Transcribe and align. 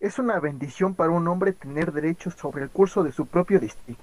Es 0.00 0.18
una 0.18 0.38
bendición 0.38 0.94
para 0.94 1.10
un 1.10 1.26
hombre 1.28 1.52
tener 1.52 1.92
derechos 1.92 2.34
sobre 2.40 2.62
el 2.62 2.70
curso 2.70 3.02
de 3.02 3.12
su 3.12 3.26
propio 3.26 3.58
destino. 3.58 3.98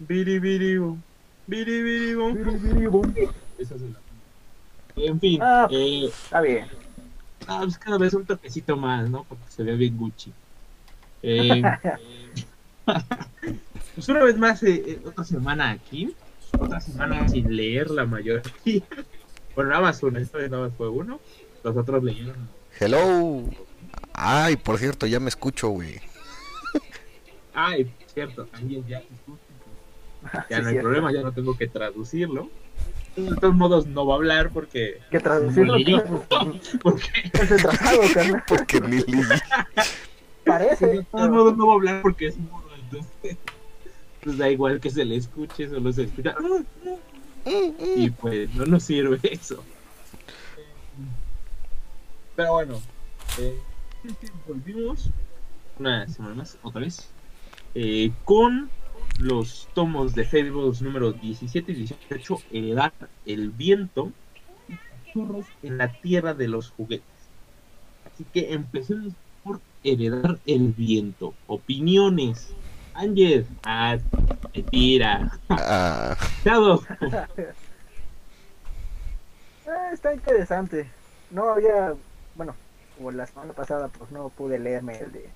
Biribiribu. 0.00 0.98
Biribiribu. 1.46 2.32
Biribiribum. 2.34 3.14
Esa 3.58 3.74
es 3.76 3.80
la- 3.82 3.98
En 4.96 5.20
fin, 5.20 5.40
Ah. 5.42 5.68
eh, 5.70 6.06
Está 6.06 6.40
bien. 6.40 6.66
ah, 7.46 7.60
pues 7.62 7.78
cada 7.78 7.98
vez 7.98 8.12
un 8.14 8.24
toquecito 8.26 8.76
más, 8.76 9.08
¿no? 9.08 9.24
Porque 9.24 9.44
se 9.48 9.62
ve 9.62 9.76
bien 9.76 9.96
Gucci. 9.96 10.32
Eh, 11.22 11.62
pues 13.94 14.08
una 14.08 14.24
vez 14.24 14.36
más, 14.36 14.62
eh, 14.64 14.82
eh, 14.86 15.00
otra 15.06 15.24
semana 15.24 15.70
aquí, 15.70 16.14
otra 16.58 16.80
semana 16.80 17.28
sin 17.28 17.54
leer 17.56 17.90
la 17.90 18.04
mayoría. 18.06 18.42
Bueno, 19.54 19.68
nada 19.68 19.82
más 19.82 20.02
uno, 20.02 20.18
esta 20.18 20.38
vez 20.38 20.50
nada 20.50 20.66
más 20.66 20.74
fue 20.78 20.88
uno. 20.88 21.20
Los 21.62 21.76
otros 21.76 22.02
leyeron. 22.02 22.48
Hello. 22.80 23.44
Ay, 24.14 24.56
por 24.56 24.78
cierto, 24.78 25.06
ya 25.06 25.20
me 25.20 25.28
escucho, 25.28 25.68
güey. 25.68 26.00
Ay, 27.54 27.90
cierto, 28.12 28.46
también 28.46 28.86
ya, 28.86 29.00
ya 29.00 29.06
Sí, 29.06 29.08
no 30.50 30.56
hay 30.56 30.62
cierto. 30.64 30.80
problema, 30.82 31.12
ya 31.12 31.22
no 31.22 31.32
tengo 31.32 31.56
que 31.56 31.66
traducirlo. 31.68 32.50
De 33.16 33.34
todos 33.36 33.54
modos, 33.54 33.86
no 33.86 34.06
va 34.06 34.14
a 34.14 34.16
hablar 34.16 34.50
porque. 34.50 35.00
Que 35.10 35.20
traducirlo. 35.20 35.74
Porque 36.82 37.04
Es 37.32 37.50
el 37.50 37.60
trazado, 37.62 38.00
carnal. 38.14 38.42
Porque 38.46 38.80
ni. 38.80 39.02
Parece. 40.46 40.86
de 40.86 41.04
todos 41.04 41.28
modos, 41.30 41.56
no 41.56 41.66
va 41.66 41.72
a 41.72 41.76
hablar 41.76 42.02
porque 42.02 42.28
es 42.28 42.38
mudo, 42.38 42.64
entonces. 42.80 43.36
Pues 44.22 44.38
da 44.38 44.48
igual 44.48 44.80
que 44.80 44.88
se 44.88 45.04
le 45.04 45.16
escuche, 45.16 45.68
solo 45.68 45.92
se 45.92 46.04
escucha. 46.04 46.34
Y 47.96 48.08
pues 48.10 48.54
no 48.54 48.64
nos 48.66 48.84
sirve 48.84 49.18
eso. 49.24 49.62
Pero 52.36 52.52
bueno, 52.52 52.80
eh, 53.38 53.58
volvimos 54.46 55.10
una 55.78 56.06
semana 56.08 56.34
más, 56.34 56.58
otra 56.62 56.80
vez, 56.80 57.08
eh, 57.74 58.12
con 58.24 58.70
los 59.18 59.68
tomos 59.74 60.14
de 60.14 60.24
Fables 60.24 60.82
número 60.82 61.12
17 61.12 61.72
y 61.72 61.74
18, 61.74 62.38
Heredar 62.50 62.92
el 63.26 63.50
viento 63.50 64.12
y 64.68 64.76
Cachorros 64.76 65.46
en 65.62 65.78
la 65.78 65.92
tierra 65.92 66.34
de 66.34 66.48
los 66.48 66.70
juguetes. 66.70 67.06
Así 68.12 68.24
que 68.32 68.52
empecemos 68.52 69.12
por 69.42 69.60
Heredar 69.84 70.38
el 70.46 70.72
viento. 70.72 71.34
Opiniones. 71.46 72.54
Ángel, 72.94 73.46
ah, 73.64 73.96
mentira. 74.54 75.38
Ah. 75.48 76.16
Ah, 79.64 79.90
está 79.92 80.12
interesante. 80.12 80.90
No 81.30 81.48
había, 81.48 81.94
bueno, 82.34 82.54
como 83.02 83.10
la 83.10 83.26
semana 83.26 83.52
pasada, 83.52 83.88
pues 83.88 84.12
no 84.12 84.28
pude 84.28 84.60
leerme 84.60 84.96
el 84.96 85.10
de, 85.10 85.28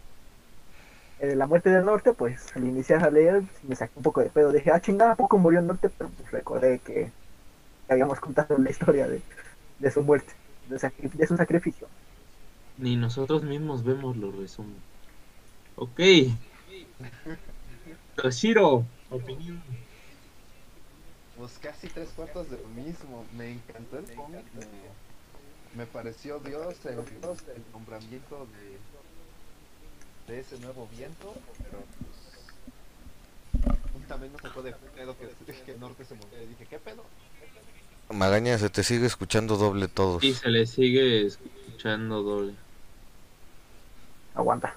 el 1.19 1.31
de 1.31 1.37
la 1.37 1.49
muerte 1.49 1.69
del 1.69 1.85
norte, 1.85 2.13
pues 2.13 2.55
al 2.55 2.63
iniciar 2.63 3.03
a 3.03 3.11
leer 3.11 3.43
me 3.65 3.75
saqué 3.75 3.93
un 3.97 4.05
poco 4.05 4.21
de 4.21 4.31
pedo. 4.31 4.53
Dije, 4.53 4.71
ah, 4.71 4.81
chingada, 4.81 5.13
¿a 5.13 5.17
poco 5.17 5.37
murió 5.37 5.59
el 5.59 5.67
norte? 5.67 5.89
Pero 5.89 6.09
pues 6.11 6.31
recordé 6.31 6.79
que, 6.79 7.11
que 7.87 7.93
habíamos 7.93 8.21
contado 8.21 8.57
la 8.57 8.71
historia 8.71 9.09
de, 9.09 9.21
de 9.81 9.91
su 9.91 10.05
muerte, 10.05 10.33
de, 10.69 10.79
su 11.27 11.37
sacrificio. 11.37 11.89
Ni 12.79 12.95
nosotros 12.95 13.43
mismos 13.43 13.83
vemos 13.83 14.17
los 14.17 14.37
resúmenes. 14.37 14.79
Ok. 15.75 16.01
Toshiro, 18.15 18.85
opinión. 19.11 19.61
Pues 21.37 21.59
casi 21.59 21.89
tres 21.89 22.11
cuartos 22.15 22.49
de 22.49 22.59
lo 22.59 22.69
mismo. 22.69 23.25
Me 23.37 23.51
encantó 23.51 23.99
el 23.99 24.05
cómic. 24.15 24.45
Me, 24.55 24.67
me 25.75 25.87
pareció 25.87 26.39
Dios 26.41 26.75
el, 26.85 26.97
Dios, 27.21 27.39
el 27.55 27.63
nombramiento 27.73 28.47
de, 30.27 30.33
de 30.33 30.41
ese 30.41 30.59
nuevo 30.59 30.89
viento. 30.97 31.35
Pero 31.59 31.83
pues. 31.99 32.17
También 34.09 34.33
me 34.33 34.39
sacó 34.39 34.63
de 34.63 34.73
pedo 34.95 35.17
que, 35.19 35.53
que 35.67 35.79
Norte 35.79 36.05
se 36.05 36.15
movió. 36.15 36.43
Y 36.43 36.47
dije, 36.47 36.67
¿qué 36.67 36.79
pedo? 36.79 37.03
Magaña, 38.11 38.57
se 38.59 38.71
te 38.71 38.85
sigue 38.85 39.07
escuchando 39.07 39.57
doble 39.57 39.89
todos. 39.89 40.23
Y 40.23 40.33
se 40.33 40.49
le 40.49 40.67
sigue 40.67 41.27
escuchando 41.27 42.23
doble. 42.23 42.55
Aguanta. 44.35 44.77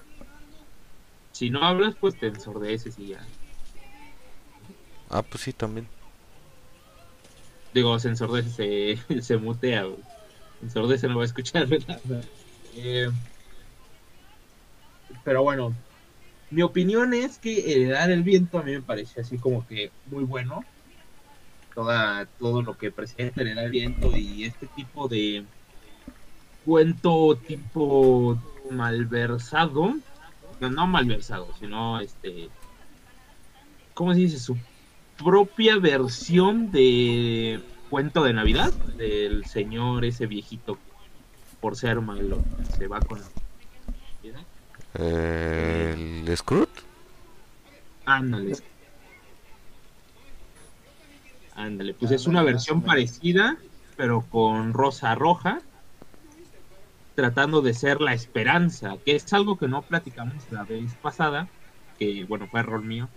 Si 1.32 1.48
no 1.48 1.62
hablas, 1.62 1.94
pues 1.94 2.18
te 2.18 2.26
ensordeces 2.26 2.98
y 2.98 3.08
ya. 3.08 3.20
Ah, 5.08 5.22
pues 5.22 5.44
sí, 5.44 5.52
también. 5.52 5.86
Digo, 7.72 7.96
se 8.00 8.08
ensordece, 8.08 8.98
se, 9.08 9.22
se 9.22 9.36
mutea. 9.36 9.84
güey. 9.84 9.98
Ensordece, 10.62 11.08
no 11.08 11.16
va 11.16 11.22
a 11.22 11.26
escuchar 11.26 11.68
nada. 11.68 12.22
Eh, 12.76 13.08
pero 15.24 15.42
bueno, 15.42 15.74
mi 16.50 16.62
opinión 16.62 17.14
es 17.14 17.38
que 17.38 17.72
heredar 17.72 18.10
el 18.10 18.22
viento 18.22 18.58
a 18.58 18.62
mí 18.62 18.72
me 18.72 18.82
parece 18.82 19.20
así 19.20 19.38
como 19.38 19.66
que 19.66 19.90
muy 20.06 20.24
bueno. 20.24 20.64
Toda, 21.74 22.26
todo 22.38 22.62
lo 22.62 22.76
que 22.76 22.90
presenta 22.90 23.40
heredar 23.40 23.66
el 23.66 23.70
viento 23.70 24.16
y 24.16 24.44
este 24.44 24.66
tipo 24.66 25.08
de 25.08 25.44
cuento 26.64 27.36
tipo 27.46 28.36
malversado. 28.70 29.94
No, 30.60 30.70
no 30.70 30.86
malversado, 30.86 31.48
sino 31.58 32.00
este. 32.00 32.48
¿Cómo 33.94 34.12
se 34.12 34.20
dice? 34.20 34.38
Su 34.38 34.56
propia 35.16 35.78
versión 35.78 36.70
de 36.70 37.60
cuento 37.90 38.22
de 38.22 38.32
Navidad 38.32 38.72
del 38.96 39.44
señor 39.44 40.04
ese 40.04 40.26
viejito 40.26 40.78
por 41.60 41.76
ser 41.76 42.00
malo 42.00 42.42
se 42.78 42.86
va 42.86 43.00
con 43.00 43.20
Eh, 44.98 46.22
¿El 46.26 46.36
Scrooge? 46.36 46.70
ándale 48.06 48.56
ándale 51.54 51.94
pues 51.94 52.12
es 52.12 52.26
una 52.26 52.42
versión 52.42 52.82
parecida 52.82 53.56
pero 53.96 54.22
con 54.22 54.72
rosa 54.72 55.14
roja 55.14 55.60
tratando 57.14 57.60
de 57.60 57.74
ser 57.74 58.00
la 58.00 58.14
esperanza 58.14 58.96
que 59.04 59.14
es 59.16 59.32
algo 59.32 59.58
que 59.58 59.68
no 59.68 59.82
platicamos 59.82 60.50
la 60.50 60.64
vez 60.64 60.94
pasada 60.94 61.48
que 61.98 62.24
bueno 62.24 62.46
fue 62.48 62.60
error 62.60 62.82
mío 62.82 63.08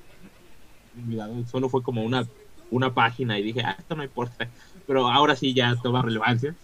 olvidado, 0.97 1.45
solo 1.47 1.69
fue 1.69 1.81
como 1.81 2.03
una 2.03 2.27
una 2.71 2.93
página 2.93 3.37
y 3.37 3.43
dije, 3.43 3.61
ah, 3.61 3.75
esto 3.77 3.95
no 3.95 4.03
importa. 4.03 4.47
Pero 4.87 5.07
ahora 5.07 5.35
sí 5.35 5.53
ya 5.53 5.75
toma 5.81 6.01
relevancia. 6.01 6.55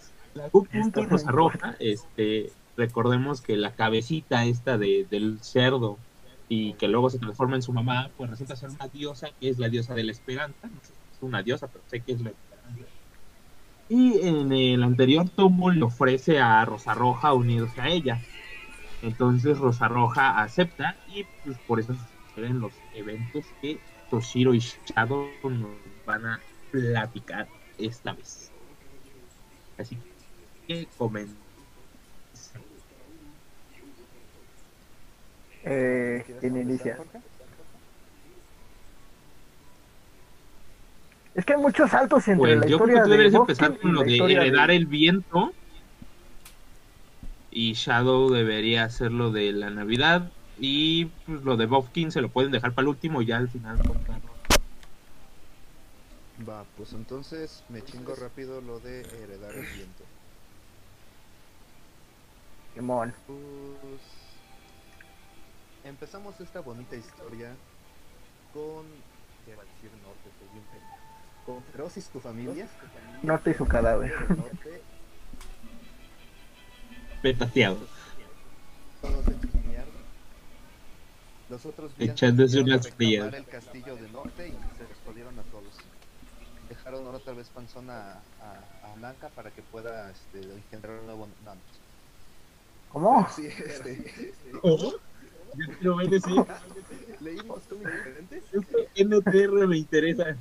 Q 0.50 0.64
punto 0.64 0.78
Esto 0.78 1.02
no 1.02 1.08
Rosa 1.08 1.30
Roja, 1.30 1.76
este, 1.80 2.52
recordemos 2.76 3.40
que 3.40 3.56
la 3.56 3.72
cabecita 3.72 4.44
esta 4.44 4.78
de, 4.78 5.06
del 5.10 5.40
cerdo 5.40 5.98
y 6.48 6.74
que 6.74 6.88
luego 6.88 7.10
se 7.10 7.18
transforma 7.18 7.56
en 7.56 7.62
su 7.62 7.72
mamá, 7.72 8.10
pues 8.16 8.30
resulta 8.30 8.56
ser 8.56 8.70
una 8.70 8.88
diosa 8.88 9.28
que 9.40 9.48
es 9.48 9.58
la 9.58 9.68
diosa 9.68 9.94
de 9.94 10.04
la 10.04 10.12
esperanza. 10.12 10.68
No 10.68 10.80
sé 10.80 10.88
si 10.88 11.16
es 11.16 11.22
una 11.22 11.42
diosa, 11.42 11.68
pero 11.68 11.84
sé 11.86 12.00
que 12.00 12.12
es 12.12 12.20
la 12.20 12.30
esperanza. 12.30 12.84
Y 13.88 14.26
en 14.26 14.52
el 14.52 14.82
anterior 14.82 15.28
tomo 15.28 15.70
le 15.70 15.82
ofrece 15.82 16.38
a 16.38 16.64
Rosa 16.64 16.94
Roja 16.94 17.32
unirse 17.34 17.80
a 17.80 17.88
ella. 17.88 18.20
Entonces 19.02 19.58
Rosa 19.58 19.88
Roja 19.88 20.40
acepta 20.40 20.96
y 21.14 21.24
pues 21.44 21.58
por 21.66 21.80
eso 21.80 21.94
suceden 22.28 22.60
los 22.60 22.72
eventos 22.94 23.44
que 23.60 23.78
Toshiro 24.10 24.54
y 24.54 24.58
Shadow 24.58 25.26
nos 25.44 25.70
van 26.10 26.26
a 26.26 26.40
platicar 26.70 27.48
esta 27.78 28.12
vez. 28.12 28.50
Así 29.78 29.96
que 30.66 30.86
comenten. 30.98 31.36
Eh, 35.62 36.22
¿Quieres 36.24 36.40
¿Quién 36.40 36.56
inicia? 36.56 36.98
Es 41.34 41.44
que 41.44 41.52
hay 41.52 41.60
muchos 41.60 41.90
saltos 41.90 42.26
entre 42.26 42.38
Pues 42.38 42.60
la 42.60 42.66
yo 42.66 42.78
creo 42.78 42.96
que 42.96 43.02
tú 43.02 43.08
de 43.08 43.16
deberías 43.16 43.32
Boston 43.32 43.66
empezar 43.66 43.78
con 43.80 43.94
lo 43.94 44.02
de 44.02 44.16
heredar 44.16 44.70
el 44.70 44.86
viento. 44.86 45.52
Y 47.52 47.72
Shadow 47.74 48.30
debería 48.30 48.84
hacer 48.84 49.12
lo 49.12 49.30
de 49.30 49.52
la 49.52 49.70
Navidad. 49.70 50.30
Y 50.58 51.06
pues, 51.26 51.42
lo 51.42 51.56
de 51.56 51.66
Bobkin 51.66 52.10
se 52.10 52.20
lo 52.20 52.30
pueden 52.30 52.52
dejar 52.52 52.72
para 52.72 52.84
el 52.84 52.88
último 52.88 53.22
y 53.22 53.26
ya 53.26 53.36
al 53.38 53.48
final 53.48 53.78
contarlo. 53.78 54.29
Va, 56.48 56.64
pues 56.76 56.92
entonces 56.92 57.62
me 57.68 57.82
chingo 57.82 58.14
rápido 58.14 58.60
lo 58.60 58.80
de 58.80 59.00
heredar 59.00 59.52
el 59.54 59.66
viento. 59.66 60.04
Simón. 62.74 63.12
Pues 63.26 64.00
empezamos 65.84 66.40
esta 66.40 66.60
bonita 66.60 66.96
historia 66.96 67.50
con 68.54 68.86
¿qué 69.44 69.54
va 69.54 69.62
a 69.62 69.66
decir 69.66 69.90
norte? 70.02 70.30
Soy 70.38 70.48
bien. 70.52 70.64
Con 71.44 71.62
Ferocis 71.72 72.08
tu 72.08 72.20
familia. 72.20 72.68
Norte 73.22 73.50
y 73.50 73.54
su 73.54 73.66
cadáver. 73.66 74.14
Norte, 74.30 74.82
Petateado. 77.22 77.78
todos 79.02 79.28
hechos 79.28 79.54
mierda. 79.66 79.84
Los 81.50 81.66
otros 81.66 81.92
Echándose 81.98 82.60
unas 82.60 82.88
frías. 82.90 83.32
el 83.34 83.44
castillo 83.44 83.96
de 83.96 84.08
norte 84.10 84.48
y 84.48 84.52
se 84.52 84.88
les 84.88 84.98
jodieron 85.04 85.38
a 85.38 85.42
todos. 85.42 85.74
Dejaron 86.80 87.04
ahora 87.04 87.18
otra 87.18 87.34
vez 87.34 87.46
panzona 87.50 88.12
a, 88.40 88.90
a 88.90 88.94
Blanca 88.96 89.28
para 89.36 89.50
que 89.50 89.60
pueda 89.60 90.10
este, 90.10 90.40
engendrar 90.40 90.98
un 90.98 91.06
nuevo 91.06 91.28
no, 91.44 91.54
no. 91.54 91.60
¿Cómo? 92.90 93.28
Sí, 93.28 93.46
este, 93.46 94.32
Yo 94.54 94.98
quiero 95.78 95.96
ver 95.96 96.14
ese. 96.14 96.30
¿Leímos 97.20 97.60
diferentes? 97.68 98.42
ese 98.50 98.88
NTR 99.04 99.66
me 99.68 99.76
interesa. 99.76 100.34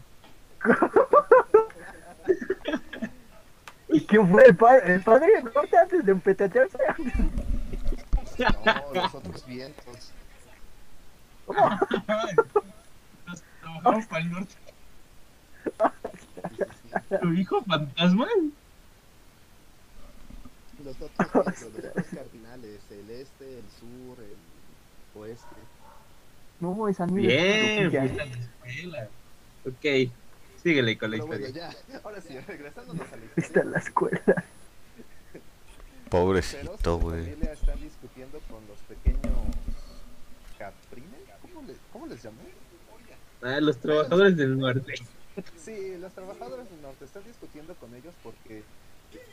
¿Y 3.90 4.06
quién 4.06 4.30
fue 4.30 4.46
el, 4.46 4.56
pa 4.56 4.78
el 4.78 5.02
padre 5.02 5.28
del 5.36 5.44
norte 5.54 5.78
antes 5.78 6.06
de 6.06 6.12
empetetearse? 6.14 6.78
No, 8.66 8.94
los 8.94 9.14
otros 9.14 9.46
vientos. 9.46 10.14
Nos 13.28 13.44
trabajamos 13.60 14.06
para 14.06 14.24
el 14.24 14.32
norte. 14.32 14.56
¿Tu 17.22 17.34
hijo 17.34 17.62
fantasma? 17.64 18.28
Los 20.84 20.96
otros 21.02 21.12
vientos, 21.18 21.74
los 21.74 21.86
otros 21.86 22.06
cardinales, 22.14 22.80
el 22.92 23.10
este, 23.12 23.60
el 23.60 23.66
sur, 23.80 24.18
el 24.24 25.20
oeste. 25.22 25.46
No, 26.62 26.88
esa 26.88 27.06
niña 27.06 27.28
Bien, 27.28 27.92
fuiste 27.92 28.00
a 28.00 28.06
la 28.06 28.24
escuela. 28.24 29.08
Ok, 29.66 30.12
síguele 30.64 30.98
con 30.98 31.12
la 31.12 31.18
Pero 31.18 31.28
bueno, 31.28 31.46
historia. 31.48 31.70
ya, 31.92 32.00
ahora 32.04 32.22
sí, 32.22 32.38
regresándonos 32.48 33.12
a 33.12 33.16
la 33.18 33.26
historia. 33.38 33.64
la 33.72 33.78
escuela. 33.80 34.44
Pobrecito, 36.10 36.98
güey. 36.98 37.24
familia 37.26 37.54
están 37.54 37.80
discutiendo 37.82 38.40
con 38.50 38.60
los 38.68 38.80
pequeños 38.88 39.38
caprines. 40.58 41.20
¿Cómo, 41.42 41.62
le- 41.68 41.76
cómo 41.94 42.08
les 42.08 42.24
llamó? 42.24 42.38
Ah, 43.42 43.60
los 43.62 43.78
trabajadores 43.78 44.36
del 44.36 44.58
norte. 44.58 44.94
Sí, 45.58 45.98
los 45.98 46.14
trabajadores 46.14 46.70
del 46.70 46.82
norte 46.82 47.06
están 47.06 47.24
discutiendo 47.24 47.76
con 47.76 47.94
ellos 47.96 48.14
porque 48.24 48.64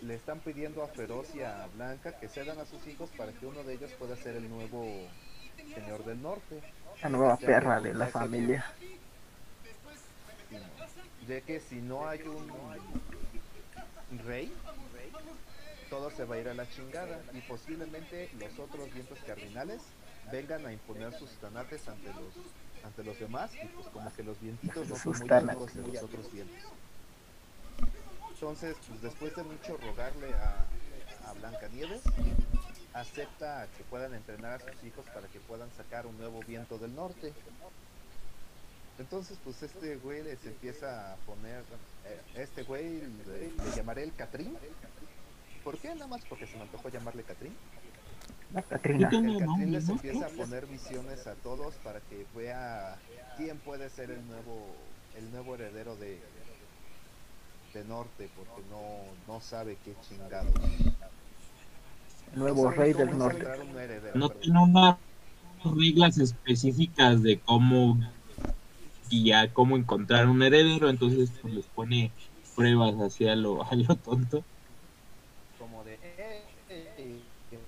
le 0.03 0.15
están 0.15 0.41
pidiendo 0.41 0.83
a 0.83 0.89
Feroz 0.89 1.35
y 1.35 1.43
a 1.43 1.67
Blanca 1.75 2.19
que 2.19 2.29
cedan 2.29 2.59
a 2.59 2.67
sus 2.67 2.87
hijos 2.87 3.11
para 3.17 3.33
que 3.33 3.47
uno 3.47 3.63
de 3.63 3.75
ellos 3.75 3.93
pueda 3.99 4.17
ser 4.17 4.37
el 4.37 4.49
nuevo 4.49 4.85
señor 5.75 6.05
del 6.05 6.23
norte. 6.23 6.63
La 7.03 7.09
nueva 7.09 7.37
perra 7.37 7.81
de 7.81 7.95
la 7.95 8.07
familia. 8.07 8.65
No. 10.51 10.59
Ya 11.29 11.41
que 11.41 11.61
si 11.61 11.77
no 11.77 12.09
hay 12.09 12.21
un 12.23 12.49
rey, 14.25 14.53
todo 15.91 16.11
se 16.11 16.25
va 16.25 16.37
a 16.37 16.39
ir 16.39 16.49
a 16.49 16.55
la 16.55 16.69
chingada 16.69 17.21
y 17.33 17.41
posiblemente 17.43 18.31
los 18.39 18.59
otros 18.59 18.93
vientos 18.93 19.19
cardinales 19.27 19.83
vengan 20.33 20.67
a 20.67 20.73
imponer 20.73 21.13
sus 21.15 21.31
tanates 21.37 21.87
ante 21.89 22.09
los 22.09 22.35
ante 22.87 23.05
los 23.05 23.19
demás 23.19 23.51
y 23.55 23.67
pues 23.67 23.87
como 23.89 24.13
que 24.15 24.23
los 24.23 24.41
vientitos 24.41 24.89
no 24.89 24.97
son 24.97 25.19
muy 25.19 25.31
amigos 25.31 25.75
de 25.75 25.83
los 25.87 26.03
otros 26.03 26.33
vientos. 26.33 26.63
Entonces, 28.31 28.77
pues 28.89 29.03
después 29.03 29.35
de 29.35 29.43
mucho 29.43 29.77
rogarle 29.79 30.33
a, 30.35 30.65
a 31.29 31.33
Blancanieves, 31.35 32.03
acepta 32.93 33.67
que 33.77 33.85
puedan 33.85 34.15
entrenar 34.15 34.63
a 34.63 34.73
sus 34.73 34.85
hijos 34.85 35.07
para 35.13 35.27
que 35.29 35.41
puedan 35.41 35.71
sacar 35.77 36.07
un 36.07 36.17
nuevo 36.19 36.41
viento 36.47 36.79
del 36.79 36.95
norte. 36.95 37.33
Entonces, 38.99 39.39
pues 39.45 39.63
este 39.63 39.97
güey 39.97 40.23
les 40.23 40.45
empieza 40.47 41.13
a 41.13 41.17
poner, 41.17 41.63
eh, 42.07 42.21
este 42.37 42.63
güey 42.63 43.01
le, 43.27 43.51
le 43.51 43.77
llamaré 43.77 44.05
el 44.05 44.15
Catrín. 44.15 44.57
¿Por 45.63 45.79
qué? 45.79 45.95
Nada 45.95 46.07
más 46.07 46.25
porque 46.27 46.47
se 46.47 46.57
me 46.57 46.63
antojó 46.63 46.89
llamarle 46.89 47.23
Catrín. 47.23 47.55
La 48.57 48.63
Catrina. 48.63 49.09
¿Qué 49.09 49.21
El 49.59 49.71
nombre, 49.71 49.71
les 49.71 49.89
no? 49.89 49.95
empieza 49.95 50.27
a 50.27 50.35
poner 50.35 50.67
misiones 50.69 51.27
a 51.27 51.37
todos 51.37 51.79
para 51.79 52.01
que 52.03 52.25
vea 52.25 53.03
quién 53.35 53.61
puede 53.63 53.91
ser 53.91 54.11
el 54.11 54.27
nuevo, 54.27 54.99
el 55.13 55.31
nuevo 55.31 55.55
heredero 55.55 55.97
de, 55.97 56.27
de 57.73 57.85
Norte, 57.85 58.29
porque 58.29 58.65
no, 58.65 59.15
no 59.27 59.41
sabe 59.41 59.81
qué 59.81 59.97
chingados. 60.01 60.89
El 62.27 62.39
nuevo 62.39 62.67
No 62.67 62.71
rey 62.71 62.93
del 62.93 63.17
norte. 63.17 63.47
heredero, 63.81 64.21
No 64.21 64.29
perdón. 64.29 64.45
tiene 64.45 64.63
unas 64.63 64.99
reglas 65.65 66.19
específicas 66.19 67.23
de 67.23 67.41
cómo 67.41 67.99
guiar, 69.11 69.53
cómo 69.55 69.77
encontrar 69.77 70.29
un 70.29 70.43
heredero, 70.43 70.89
entonces 70.91 71.33
pues 71.41 71.55
les 71.55 71.69
pone 71.69 72.15
pruebas 72.55 72.95
hacia 72.97 73.35
lo, 73.37 73.63
a 73.71 73.75
lo 73.75 73.97
tonto. 73.97 74.47
como 75.57 75.85
de 75.85 75.95
eh, 75.95 76.47
eh, 76.69 76.95
eh, 76.99 77.67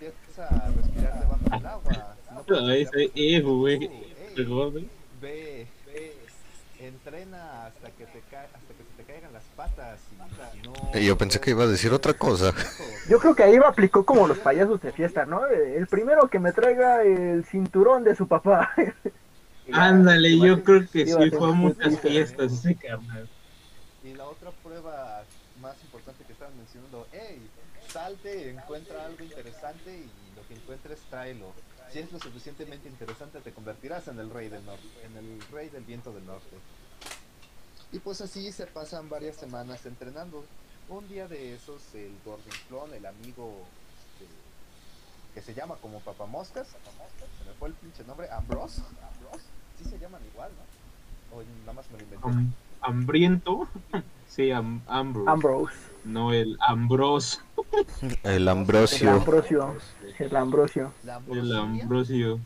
eh, 0.00 0.12
empieza 0.30 0.46
a 0.46 0.70
respirar 0.70 1.18
debajo 1.18 1.44
del 1.50 1.66
agua 1.66 2.16
no 2.32 2.70
eh, 2.70 3.40
güey, 3.40 3.78
ve, 5.20 5.66
ve, 5.86 6.16
entrena 6.78 7.66
hasta 7.66 7.90
que 7.90 8.06
te 8.06 8.20
ca 8.30 8.42
hasta 8.42 8.58
que 8.58 8.84
se 8.84 8.96
te 8.96 9.04
caigan 9.04 9.32
las 9.32 9.42
patas 9.56 10.00
y, 10.12 10.56
si 10.56 10.68
no 10.68 11.00
Y 11.00 11.06
yo 11.06 11.18
pensé 11.18 11.40
que 11.40 11.50
iba 11.50 11.64
a 11.64 11.66
decir 11.66 11.92
otra 11.92 12.14
cosa. 12.14 12.54
Yo 13.08 13.18
creo 13.18 13.34
que 13.34 13.42
ahí 13.42 13.58
va 13.58 13.68
aplicó 13.68 14.04
como 14.04 14.28
los 14.28 14.38
payasos 14.38 14.80
de 14.80 14.92
fiesta, 14.92 15.26
¿no? 15.26 15.46
El 15.46 15.86
primero 15.86 16.28
que 16.28 16.38
me 16.38 16.52
traiga 16.52 17.02
el 17.02 17.44
cinturón 17.44 18.04
de 18.04 18.14
su 18.14 18.26
papá. 18.28 18.72
Ándale, 19.72 20.38
yo 20.38 20.62
creo 20.64 20.80
que 20.90 21.06
sí 21.06 21.12
ser 21.12 21.30
fue 21.30 21.50
a 21.50 21.52
muchas 21.52 21.88
triste. 21.88 22.08
fiestas 22.08 22.52
ese 22.52 22.74
carnal. 22.76 23.28
y 24.04 24.14
la 24.14 24.24
otra 24.24 24.50
prueba 24.62 25.24
más 25.60 25.76
importante 25.82 26.24
que 26.24 26.32
estaban 26.32 26.56
mencionando 26.56 27.06
hey 27.12 27.40
salte 27.90 28.50
encuentra 28.50 29.04
algo 29.04 29.22
interesante 29.22 29.90
y 29.90 30.08
encuentres 30.70 31.00
tráelo 31.10 31.46
si 31.92 31.98
es 31.98 32.12
lo 32.12 32.20
suficientemente 32.20 32.88
interesante 32.88 33.40
te 33.40 33.50
convertirás 33.52 34.06
en 34.06 34.20
el 34.20 34.30
rey 34.30 34.48
del 34.48 34.64
norte 34.64 34.86
en 35.04 35.16
el 35.16 35.40
rey 35.50 35.68
del 35.68 35.82
viento 35.82 36.12
del 36.12 36.24
norte 36.24 36.56
y 37.90 37.98
pues 37.98 38.20
así 38.20 38.52
se 38.52 38.66
pasan 38.68 39.08
varias 39.08 39.34
semanas 39.34 39.84
entrenando 39.84 40.44
un 40.88 41.08
día 41.08 41.26
de 41.26 41.54
esos 41.56 41.82
el 41.94 42.12
gordinflón 42.24 42.94
el 42.94 43.04
amigo 43.04 43.64
este, 44.12 44.30
que 45.34 45.42
se 45.42 45.54
llama 45.54 45.74
como 45.82 45.98
papamoscas 45.98 46.68
se 46.68 47.48
me 47.48 47.54
fue 47.58 47.70
el 47.70 47.74
pinche 47.74 48.04
nombre 48.04 48.30
Ambrose 48.30 48.80
Ambrose 49.12 49.46
sí 49.76 49.90
se 49.90 49.98
llaman 49.98 50.22
igual 50.32 50.52
no 51.32 51.36
o 51.36 51.42
nada 51.62 51.72
más 51.72 51.90
me 51.90 51.98
lo 51.98 52.04
inventé 52.04 52.28
Am- 52.28 52.54
hambriento. 52.82 53.68
Sí, 54.30 54.52
am, 54.52 54.80
Ambrose. 54.86 55.28
Ambrose. 55.28 55.74
No 56.04 56.32
el 56.32 56.56
Ambros. 56.60 57.40
El 58.22 58.30
El 58.32 58.48
Ambrosio. 58.48 59.76
Ambrosio. 60.36 60.92
El 61.02 61.10
Ambrosio. 61.10 61.42
El 61.42 61.56
Ambrosio. 61.56 62.40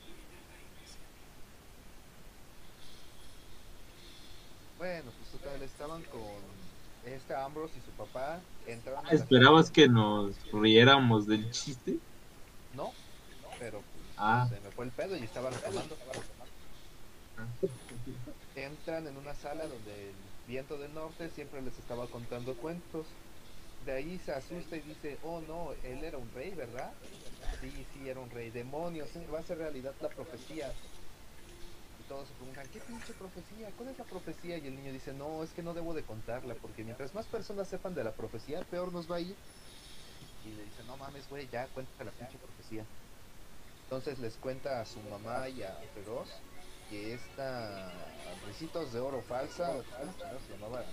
Bueno, 4.79 5.11
pues 5.19 5.43
total, 5.43 5.63
estaban 5.63 6.03
con 6.05 6.21
este 7.13 7.35
Ambrose 7.35 7.75
y 7.79 7.81
su 7.81 7.91
papá. 7.93 8.41
Entraron 8.67 9.05
¿Esperabas 9.11 9.71
que 9.71 9.89
nos 9.89 10.35
riéramos 10.53 11.27
del 11.27 11.51
chiste? 11.51 11.99
No, 12.75 12.93
pero 13.59 13.79
pues, 13.79 14.05
Ah. 14.17 14.47
se 14.49 14.61
me 14.61 14.71
fue 14.71 14.85
el 14.87 14.91
pedo 14.91 15.17
y 15.17 15.23
estaba 15.23 15.51
retomando. 15.51 15.97
Entran 18.55 19.07
en 19.07 19.17
una 19.17 19.35
sala 19.35 19.67
donde 19.67 20.11
el 20.11 20.15
viento 20.47 20.77
del 20.79 20.95
norte 20.95 21.31
siempre 21.31 21.63
les 21.63 21.77
estaba 21.79 22.07
contando 22.07 22.55
cuentos. 22.55 23.07
De 23.87 23.93
ahí 23.93 24.21
se 24.25 24.33
asusta 24.33 24.77
y 24.77 24.81
dice, 24.81 25.19
oh 25.25 25.41
no, 25.47 25.73
él 25.85 26.03
era 26.05 26.17
un 26.17 26.31
rey, 26.35 26.51
¿verdad? 26.55 26.93
Sí, 27.61 27.87
sí, 27.93 28.09
era 28.09 28.21
un 28.21 28.31
rey. 28.31 28.51
Demonios, 28.51 29.15
¿eh? 29.17 29.27
va 29.33 29.41
a 29.41 29.43
ser 29.43 29.59
realidad 29.59 29.95
la 30.01 30.09
profecía. 30.09 30.71
Y 32.01 32.09
todos 32.09 32.29
se 32.29 32.35
preguntan, 32.35 32.67
¿qué 32.73 32.81
pinche 32.81 33.13
profecía? 33.15 33.71
¿Cuál 33.77 33.91
es 33.91 33.99
la 33.99 34.05
profecía? 34.05 34.59
Y 34.59 34.67
el 34.67 34.77
niño 34.77 34.93
dice, 34.93 35.13
no, 35.13 35.43
es 35.43 35.51
que 35.51 35.63
no 35.63 35.75
debo 35.75 35.95
de 35.95 36.03
contarla, 36.03 36.55
porque 36.55 36.85
mientras 36.85 37.15
más 37.15 37.27
personas 37.27 37.69
sepan 37.69 37.95
de 37.95 38.05
la 38.05 38.13
profecía, 38.13 38.61
peor 38.63 38.93
nos 38.93 39.11
va 39.11 39.17
a 39.17 39.21
ir. 39.21 39.37
Y 40.45 40.49
le 40.49 40.65
dice, 40.65 40.83
no 40.87 40.97
mames, 40.97 41.29
güey, 41.29 41.49
ya 41.49 41.67
cuenta 41.69 42.05
la 42.05 42.11
pinche 42.11 42.39
profecía. 42.39 42.85
Entonces 43.85 44.19
les 44.19 44.35
cuenta 44.37 44.81
a 44.81 44.85
su 44.85 44.99
mamá 45.11 45.49
y 45.49 45.63
a 45.63 45.75
Feroz 45.95 46.29
que 46.91 47.15
esta 47.15 47.93
ricitos 48.47 48.93
de 48.93 49.01
oro 49.01 49.23
falsa, 49.23 49.73
¿cómo 49.73 50.13
chingados 50.13 50.43
se 50.43 50.53
llamaba? 50.53 50.85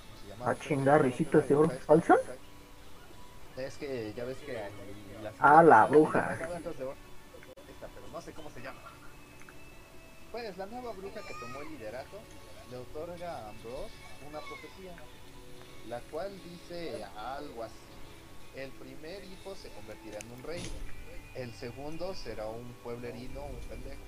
¿Cómo 0.00 0.22
se 0.22 0.28
llamaba? 0.28 0.50
A 0.50 0.58
chingar, 0.58 1.02
ricitos 1.02 1.48
de 1.48 1.54
oro 1.54 1.70
falsa. 1.70 2.16
Es 3.56 3.76
que 3.76 4.12
ya 4.14 4.24
ves 4.24 4.38
que 4.38 4.56
hay 4.56 4.72
las 5.22 5.34
Ah, 5.38 5.62
la 5.62 5.86
bruja. 5.86 6.36
Pero 6.38 8.08
no 8.12 8.20
sé 8.20 8.32
cómo 8.32 8.50
se 8.50 8.60
llama. 8.60 8.80
Pues 10.30 10.56
la 10.56 10.66
nueva 10.66 10.92
bruja 10.92 11.20
que 11.20 11.34
tomó 11.34 11.60
el 11.60 11.68
liderato 11.70 12.18
le 12.70 12.78
otorga 12.78 13.36
a 13.36 13.48
Ambrose 13.50 13.94
una 14.26 14.40
profecía, 14.40 14.94
la 15.88 16.00
cual 16.10 16.32
dice 16.42 17.04
algo 17.16 17.64
así. 17.64 17.74
El 18.56 18.70
primer 18.70 19.24
hijo 19.24 19.54
se 19.56 19.68
convertirá 19.70 20.18
en 20.20 20.32
un 20.32 20.42
rey, 20.42 20.62
el 21.34 21.52
segundo 21.54 22.14
será 22.14 22.46
un 22.46 22.72
pueblerino, 22.82 23.44
un 23.44 23.60
pendejo, 23.68 24.02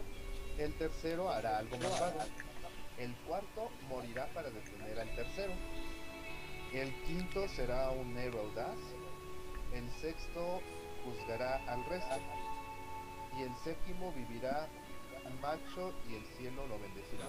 el 0.59 0.73
tercero 0.79 1.31
hará 1.31 1.59
algo 1.59 1.77
malvado, 1.79 2.21
el 2.99 3.15
cuarto 3.27 3.71
morirá 3.89 4.27
para 4.35 4.51
detener 4.51 5.01
al 5.01 5.15
tercero, 5.15 5.53
el 6.73 6.93
quinto 7.05 7.49
será 7.49 7.91
un 7.91 8.17
héroe 8.19 8.41
audaz, 8.41 8.77
el 9.75 9.91
sexto 10.01 10.61
juzgará 11.05 11.57
al 11.67 11.85
resto, 11.87 12.17
y 13.39 13.43
el 13.43 13.53
séptimo 13.65 14.13
vivirá 14.13 14.69
macho 15.41 15.93
y 16.09 16.15
el 16.15 16.25
cielo 16.39 16.67
lo 16.67 16.79
bendecirá. 16.79 17.27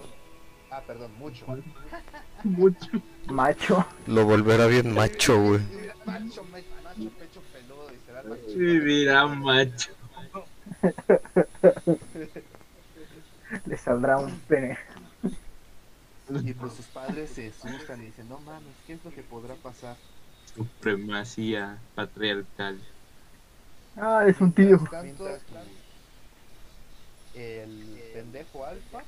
Ah, 0.70 0.82
perdón, 0.86 1.12
mucho. 1.18 1.46
Mucho. 2.44 2.88
Macho. 3.28 3.86
Lo 4.06 4.24
volverá 4.24 4.66
bien 4.66 4.92
macho, 4.92 5.40
güey. 5.40 5.60
Macho, 6.04 6.44
macho, 6.44 7.10
pecho 7.18 7.42
peludo 7.52 7.90
y 7.92 7.96
será 8.04 8.22
chingón. 8.22 8.84
mira, 8.84 9.26
macho. 9.26 9.92
Le 13.66 13.76
saldrá 13.76 14.18
un 14.18 14.38
pene. 14.40 14.76
Y 16.28 16.52
pues 16.54 16.72
sus 16.72 16.86
padres 16.86 17.30
se 17.30 17.46
asustan 17.48 18.02
y 18.02 18.06
dicen, 18.06 18.28
no 18.28 18.40
mames, 18.40 18.74
¿qué 18.86 18.94
es 18.94 19.04
lo 19.04 19.12
que 19.12 19.22
podrá 19.22 19.54
pasar? 19.54 19.96
Supremacía 20.56 21.78
patriarcal. 21.94 22.80
Ah, 23.96 24.24
es 24.26 24.40
un 24.40 24.52
tío. 24.52 24.78
Mientras 25.02 25.42
tanto, 25.42 25.66
el 27.34 28.00
pendejo 28.14 28.64
alfa 28.64 29.02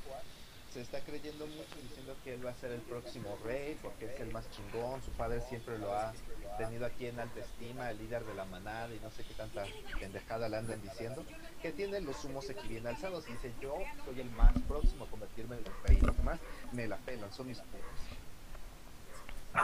se 0.71 0.81
está 0.81 0.99
creyendo 0.99 1.47
mucho 1.47 1.75
diciendo 1.81 2.15
que 2.23 2.35
él 2.35 2.45
va 2.45 2.51
a 2.51 2.55
ser 2.55 2.71
el 2.71 2.81
próximo 2.81 3.35
rey 3.43 3.75
porque 3.81 4.05
es 4.05 4.19
el 4.19 4.31
más 4.31 4.45
chingón, 4.51 5.01
su 5.01 5.09
padre 5.11 5.41
siempre 5.49 5.79
lo 5.79 5.91
ha 5.91 6.13
tenido 6.59 6.85
aquí 6.85 7.07
en 7.07 7.19
alta 7.19 7.39
estima, 7.39 7.89
el 7.89 7.97
líder 7.97 8.23
de 8.23 8.35
la 8.35 8.45
manada 8.45 8.93
y 8.93 8.99
no 8.99 9.09
sé 9.09 9.23
qué 9.23 9.33
tanta 9.33 9.65
pendejada 9.99 10.47
le 10.47 10.57
andan 10.57 10.79
diciendo, 10.83 11.25
que 11.63 11.71
tiene 11.71 12.01
los 12.01 12.23
humos 12.23 12.47
aquí 12.51 12.67
bien 12.67 12.85
alzados 12.85 13.27
y 13.27 13.31
dice 13.31 13.51
yo 13.59 13.77
soy 14.05 14.19
el 14.19 14.29
más 14.29 14.53
próximo 14.67 15.05
a 15.05 15.09
convertirme 15.09 15.57
en 15.57 15.65
el 15.65 15.73
rey 15.87 15.97
y 15.97 16.05
los 16.05 16.15
demás 16.15 16.39
me 16.71 16.87
la 16.87 16.97
pelan, 16.97 17.33
son 17.33 17.47
mis 17.47 17.57
putos. 17.57 18.18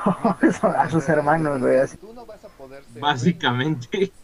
Son 0.60 0.76
a 0.76 0.90
sus 0.90 1.08
hermanos, 1.10 1.62
güey. 1.62 1.80
así. 1.80 1.98
Tú 1.98 2.14
no 2.14 2.26
vas 2.26 2.44
a 2.44 2.50
poder 2.50 2.84
ser. 2.86 3.02
Básicamente. 3.02 4.12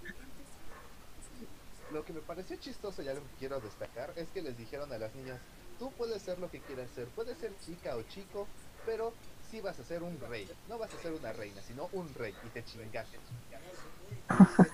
Lo 1.92 2.06
que 2.06 2.14
me 2.14 2.22
pareció 2.22 2.56
chistoso 2.58 3.02
y 3.02 3.10
algo 3.10 3.22
que 3.22 3.40
quiero 3.40 3.60
destacar 3.60 4.14
es 4.16 4.30
que 4.30 4.42
les 4.42 4.58
dijeron 4.58 4.92
a 4.94 4.98
las 4.98 5.14
niñas, 5.14 5.40
tú 5.78 5.92
puedes 5.98 6.22
ser 6.22 6.40
lo 6.40 6.50
que 6.50 6.60
quieras 6.62 6.88
ser, 6.96 7.08
puedes 7.08 7.38
ser 7.38 7.52
chica 7.66 7.98
o 7.98 8.04
chico, 8.04 8.48
pero 8.86 9.14
sí 9.50 9.60
vas 9.60 9.78
a 9.78 9.84
ser 9.84 10.02
un 10.02 10.18
rey, 10.30 10.50
no 10.70 10.78
vas 10.78 10.94
a 10.94 10.98
ser 11.02 11.12
una 11.12 11.34
reina, 11.34 11.62
sino 11.62 11.90
un 11.92 12.14
rey 12.14 12.34
y 12.46 12.50
te 12.50 12.64
chingaste. 12.64 13.18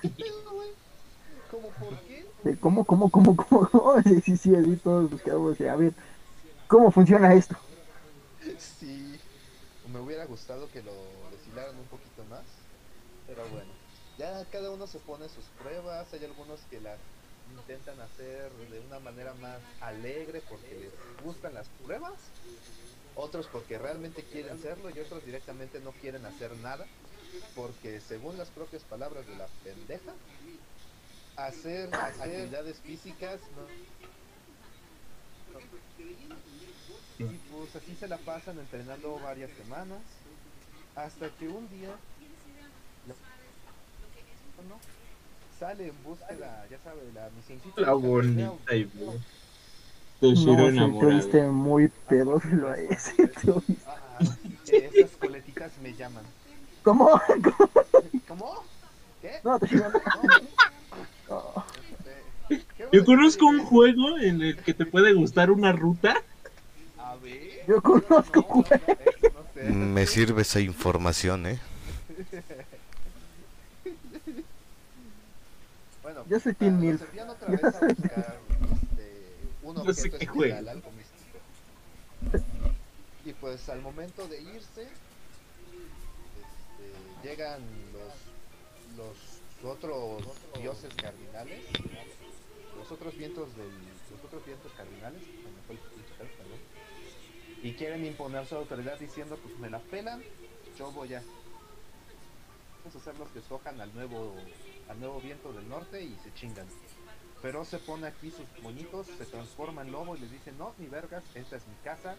¿Qué 0.00 0.08
pedo, 0.10 0.52
güey? 0.52 0.68
¿Cómo 1.50 1.68
por 1.70 1.98
qué? 2.00 2.26
¿Cómo, 2.60 2.84
cómo, 2.84 3.10
cómo, 3.10 3.34
cómo? 3.36 3.68
cómo? 3.68 4.02
Sí, 4.04 4.20
sí, 4.20 4.36
sí, 4.36 4.54
así 4.54 4.76
todos 4.76 5.10
así, 5.52 5.66
A 5.66 5.76
ver, 5.76 5.92
¿cómo 6.68 6.90
funciona 6.90 7.34
esto? 7.34 7.56
Sí, 8.58 9.07
me 9.92 10.00
hubiera 10.00 10.24
gustado 10.26 10.70
que 10.70 10.82
lo 10.82 10.92
deshilaran 11.30 11.76
un 11.76 11.86
poquito 11.86 12.24
más, 12.28 12.44
pero 13.26 13.46
bueno, 13.48 13.70
ya 14.18 14.44
cada 14.50 14.70
uno 14.70 14.86
se 14.86 14.98
pone 14.98 15.28
sus 15.28 15.44
pruebas, 15.60 16.12
hay 16.12 16.24
algunos 16.24 16.60
que 16.70 16.80
las 16.80 16.98
intentan 17.50 17.98
hacer 18.00 18.52
de 18.52 18.80
una 18.80 18.98
manera 18.98 19.32
más 19.34 19.60
alegre 19.80 20.42
porque 20.48 20.74
les 20.74 20.92
gustan 21.24 21.54
las 21.54 21.68
pruebas, 21.84 22.14
otros 23.16 23.46
porque 23.46 23.78
realmente 23.78 24.22
quieren 24.22 24.60
serlo 24.60 24.90
y 24.90 24.98
otros 24.98 25.24
directamente 25.24 25.80
no 25.80 25.92
quieren 25.92 26.26
hacer 26.26 26.54
nada, 26.58 26.86
porque 27.54 28.00
según 28.00 28.36
las 28.36 28.48
propias 28.48 28.82
palabras 28.82 29.26
de 29.26 29.36
la 29.36 29.46
pendeja, 29.64 30.12
hacer 31.36 31.94
actividades 31.94 32.78
físicas 32.80 33.40
no, 33.56 33.66
pues 37.72 37.84
así 37.84 37.94
se 37.96 38.08
la 38.08 38.16
pasan 38.18 38.58
entrenando 38.58 39.18
varias 39.20 39.50
semanas. 39.50 40.00
Hasta 40.94 41.28
que 41.30 41.48
un 41.48 41.68
día 41.68 41.90
la- 43.06 43.14
¿no? 44.68 44.78
sale 45.58 45.88
en 45.88 46.02
búsqueda, 46.02 46.66
ya 46.70 46.78
sabe, 46.78 47.12
la 47.12 47.28
misioncita. 47.30 47.80
La 47.80 47.92
bonita 47.92 48.74
y 48.74 48.84
Te 50.20 50.34
No, 50.34 50.98
te 50.98 51.06
viste 51.06 51.42
muy 51.42 51.88
pedófilo 52.08 52.70
a 52.70 52.76
ese. 52.76 53.30
esas 54.72 55.16
coletitas 55.16 55.76
me 55.78 55.92
llaman. 55.94 56.24
¿Cómo? 56.82 57.20
¿Cómo? 58.28 58.54
¿Qué? 59.20 59.32
No, 59.44 59.58
te 59.58 59.66
digo, 59.66 59.84
No, 59.88 60.22
no. 61.28 61.64
este, 61.92 62.64
¿qué 62.76 62.88
Yo 62.92 63.04
conozco 63.04 63.46
un 63.46 63.64
juego 63.64 64.18
en 64.18 64.40
el 64.42 64.62
que 64.62 64.74
te 64.74 64.86
puede 64.86 65.12
gustar 65.12 65.50
una 65.50 65.72
ruta. 65.72 66.16
Yo 67.68 67.82
conozco, 67.82 68.40
No, 68.40 68.48
no, 68.48 68.54
güey. 68.54 68.80
eso 69.06 69.30
no 69.34 69.44
sé. 69.52 69.62
Me 69.70 70.06
sirve 70.06 70.42
esa 70.42 70.58
información, 70.60 71.46
¿eh? 71.46 71.60
Bueno, 76.02 76.24
Yo 76.28 76.40
soy 76.40 76.54
Team 76.54 76.80
Milf. 76.80 77.02
envían 77.02 77.28
otra 77.30 77.48
vez 77.48 77.62
a 77.64 77.70
buscar 77.80 78.40
este, 78.90 79.36
un 79.62 79.74
No 79.74 79.92
sé 79.92 80.08
objeto 80.08 80.18
qué 80.18 80.26
algo 80.70 80.90
místico. 80.92 81.38
Y 83.26 83.32
pues 83.34 83.68
al 83.68 83.82
momento 83.82 84.26
de 84.28 84.40
irse, 84.40 84.82
este, 84.84 84.88
llegan 87.22 87.60
los, 88.96 89.14
los 89.62 89.74
otros 89.76 90.22
dioses 90.58 90.94
cardinales, 90.94 91.60
los 92.78 92.90
otros 92.90 93.14
vientos 93.16 93.54
del, 93.56 93.70
los 94.10 94.24
otros 94.24 94.46
vientos 94.46 94.72
cardinales, 94.72 95.22
y 97.68 97.74
quieren 97.74 98.02
imponer 98.06 98.46
su 98.46 98.56
autoridad 98.56 98.98
diciendo 98.98 99.38
pues 99.42 99.58
me 99.58 99.68
la 99.68 99.78
pelan, 99.78 100.22
yo 100.78 100.90
voy 100.92 101.12
a 101.12 101.22
vamos 102.78 102.96
a 102.96 103.04
ser 103.04 103.18
los 103.18 103.28
que 103.28 103.40
escojan 103.40 103.78
al 103.78 103.94
nuevo 103.94 104.34
al 104.88 104.98
nuevo 104.98 105.20
viento 105.20 105.52
del 105.52 105.68
norte 105.68 106.02
y 106.02 106.16
se 106.24 106.32
chingan. 106.32 106.66
Pero 107.42 107.66
se 107.66 107.78
pone 107.78 108.06
aquí 108.06 108.30
sus 108.30 108.46
moñitos, 108.62 109.06
se 109.06 109.26
transforma 109.26 109.82
en 109.82 109.92
lobo 109.92 110.16
y 110.16 110.20
les 110.20 110.30
dice, 110.30 110.50
no, 110.52 110.74
ni 110.78 110.86
vergas, 110.86 111.22
esta 111.34 111.56
es 111.56 111.66
mi 111.68 111.74
casa. 111.84 112.16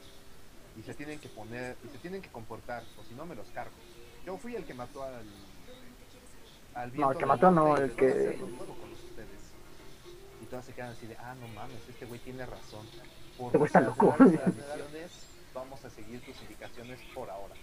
Y 0.77 0.84
se 0.84 0.94
tienen 0.94 1.20
que 1.20 1.27
poner, 1.29 1.75
y 1.84 1.89
se 1.89 1.98
tienen 1.98 2.22
que 2.22 2.29
comportar, 2.29 2.84
o 2.98 3.03
si 3.03 3.15
no 3.15 3.25
me 3.25 3.34
los 3.36 3.48
cargo. 3.48 3.74
Yo 4.25 4.38
fui 4.38 4.56
el 4.56 4.63
que 4.63 4.75
mató 4.75 5.03
al... 5.03 5.25
al 6.75 6.91
viento 6.91 7.12
el 7.12 7.18
que 7.18 7.25
mató 7.25 7.51
no, 7.51 7.75
el 7.75 7.91
que-. 7.94 8.39
Y 10.41 10.46
todas 10.46 10.63
se 10.63 10.74
quedan 10.74 10.91
así 10.91 11.08
de, 11.08 11.18
ah, 11.18 11.36
no 11.41 11.48
mames, 11.50 11.82
este 11.89 12.06
güey 12.06 12.20
tiene 12.22 12.46
razón. 12.46 12.86
Por 13.38 13.48
Este 13.48 13.58
güey 13.58 13.68
está 13.68 13.82
loco. 13.82 14.15
Vamos 15.53 15.84
a 15.86 15.89
seguir 15.89 16.22
tus 16.22 16.41
indicaciones 16.41 17.00
por 17.13 17.29
ahora. 17.29 17.56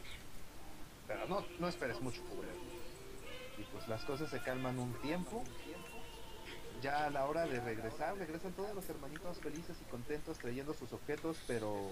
Pero 1.07 1.27
no, 1.27 1.45
no 1.59 1.69
esperes 1.69 2.01
mucho, 2.01 2.23
culero. 2.25 2.55
Y 3.59 3.63
pues 3.73 3.87
las 3.89 4.05
cosas 4.05 4.31
se 4.31 4.41
calman 4.41 4.79
un 4.79 4.93
tiempo. 5.01 5.45
Ya 6.83 7.07
a 7.07 7.11
la 7.11 7.25
hora 7.25 7.47
de 7.47 7.59
regresar, 7.61 8.17
regresan 8.19 8.53
todos 8.53 8.75
los 8.75 8.89
hermanitos 8.89 9.39
felices 9.39 9.77
y 9.81 9.91
contentos 9.91 10.39
trayendo 10.39 10.75
sus 10.75 10.93
objetos, 10.93 11.39
pero 11.47 11.91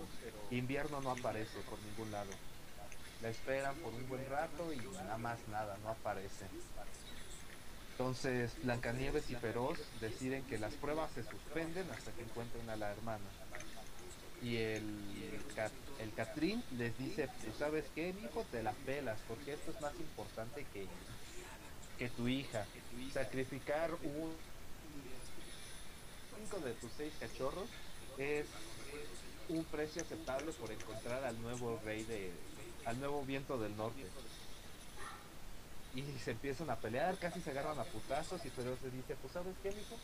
invierno 0.51 1.01
no 1.01 1.11
aparece 1.11 1.59
por 1.71 1.79
ningún 1.81 2.13
lado. 2.13 2.31
La 3.23 3.31
esperan 3.31 3.75
por 3.77 3.95
un 3.95 4.07
buen 4.09 4.29
rato 4.29 4.73
y 4.73 4.77
nada 4.77 5.17
más 5.17 5.39
nada, 5.49 5.79
no 5.83 5.89
aparece. 5.89 6.45
Entonces 7.93 8.53
Blancanieves 8.63 9.31
y 9.31 9.37
Feroz 9.37 9.79
deciden 10.01 10.43
que 10.45 10.59
las 10.59 10.75
pruebas 10.75 11.13
se 11.13 11.23
suspenden 11.23 11.89
hasta 11.91 12.11
que 12.13 12.23
encuentren 12.23 12.69
a 12.69 12.77
la 12.77 12.91
hermana. 12.91 13.25
Y 14.43 14.57
el, 14.57 14.85
el 16.00 16.12
Catrín 16.14 16.62
les 16.76 16.97
dice, 16.99 17.29
pues 17.43 17.57
sabes 17.57 17.85
qué, 17.95 18.11
hijo, 18.11 18.45
te 18.50 18.62
la 18.62 18.73
pelas, 18.73 19.19
porque 19.29 19.55
esto 19.55 19.71
es 19.71 19.81
más 19.81 19.95
importante 19.95 20.67
que, 20.73 20.87
que 21.99 22.09
tu 22.11 22.29
hija. 22.29 22.67
Sacrificar 23.12 23.93
un 23.93 24.33
cinco 26.37 26.59
de 26.61 26.73
tus 26.75 26.91
seis 26.97 27.12
cachorros 27.19 27.69
es 28.19 28.47
un 29.49 29.64
precio 29.64 30.03
aceptable 30.03 30.53
por 30.53 30.71
encontrar 30.71 31.25
al 31.25 31.41
nuevo 31.41 31.81
rey 31.85 32.03
de, 32.05 32.33
al 32.85 32.99
nuevo 32.99 33.25
viento 33.25 33.59
del 33.59 33.76
norte. 33.76 34.05
Y 35.95 36.03
se 36.19 36.33
empiezan 36.33 36.71
a 36.71 36.76
pelear, 36.76 37.17
casi 37.19 37.41
se 37.41 37.50
agarran 37.50 37.79
a 37.79 37.85
putazos 37.85 38.45
y 38.45 38.50
Feroz 38.50 38.83
le 38.83 38.91
dice, 38.91 39.14
pues 39.21 39.33
sabes 39.33 39.55
qué, 39.62 39.71
mijo, 39.71 39.97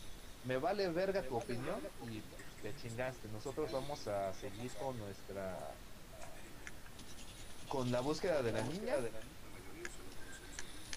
me 0.44 0.56
vale 0.56 0.88
verga 0.88 1.22
tu 1.22 1.36
opinión 1.36 1.80
y 2.10 2.20
te 2.62 2.74
chingaste. 2.76 3.28
Nosotros 3.32 3.70
vamos 3.72 4.06
a 4.06 4.32
seguir 4.34 4.70
con 4.72 4.98
nuestra 4.98 5.58
con 7.68 7.90
la 7.92 8.00
búsqueda 8.00 8.42
de 8.42 8.52
la 8.52 8.62
niña. 8.62 8.94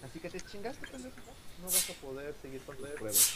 Así 0.03 0.19
que 0.19 0.29
te 0.29 0.41
chingaste, 0.41 0.87
pendejo. 0.87 1.15
No 1.61 1.65
vas 1.65 1.89
a 1.89 1.93
poder 1.93 2.35
seguir 2.41 2.61
con 2.63 2.75
tus 2.75 2.89
pruebas. 2.89 3.35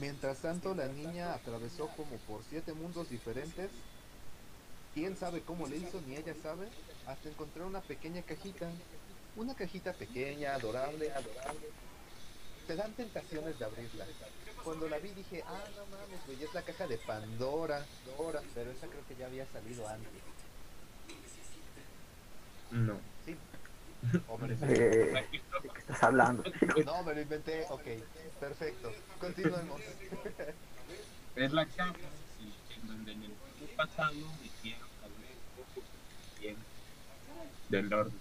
Mientras 0.00 0.38
tanto, 0.38 0.74
la 0.74 0.86
niña 0.86 1.34
atravesó 1.34 1.88
como 1.88 2.16
por 2.26 2.42
siete 2.48 2.72
mundos 2.72 3.10
diferentes. 3.10 3.70
Quién 4.94 5.16
sabe 5.16 5.42
cómo 5.42 5.66
le 5.66 5.76
hizo, 5.76 6.00
ni 6.06 6.16
ella 6.16 6.34
sabe, 6.42 6.68
hasta 7.06 7.28
encontrar 7.28 7.66
una 7.66 7.80
pequeña 7.80 8.22
cajita. 8.22 8.68
Una 9.36 9.54
cajita 9.54 9.92
pequeña, 9.92 10.54
adorable, 10.54 11.12
adorable. 11.12 11.68
Te 12.68 12.76
dan 12.76 12.92
tentaciones 12.92 13.58
de 13.58 13.64
abrirla. 13.64 14.04
Cuando 14.62 14.90
la 14.90 14.98
vi 14.98 15.08
dije, 15.12 15.42
ah, 15.46 15.64
no 15.74 15.86
mames, 15.86 16.26
güey, 16.26 16.44
es 16.44 16.52
la 16.52 16.60
caja 16.60 16.86
de 16.86 16.98
Pandora, 16.98 17.86
Dora, 18.04 18.42
pero 18.54 18.70
esa 18.70 18.86
creo 18.88 19.00
que 19.08 19.16
ya 19.16 19.24
había 19.24 19.46
salido 19.46 19.88
antes. 19.88 20.10
No. 22.70 23.00
Sí. 23.24 23.34
O 24.28 24.36
me 24.36 24.48
lo 24.48 24.52
inventé. 24.52 24.84
Eh, 24.84 25.26
¿De 25.62 25.68
qué 25.70 25.78
estás 25.78 26.02
hablando? 26.02 26.44
No, 26.84 27.02
me 27.04 27.14
lo 27.14 27.20
inventé, 27.22 27.64
ok, 27.70 27.84
perfecto. 28.38 28.92
Continuemos. 29.18 29.80
Es 31.36 31.52
la 31.52 31.64
caja 31.66 31.94
sí, 32.36 32.52
en 32.74 32.86
donde 32.86 33.12
en 33.12 33.22
el 33.24 33.32
pasado 33.76 34.12
dijeron 34.42 34.88
a 35.02 36.40
viento 36.40 36.62
del 37.70 37.88
norte. 37.88 38.16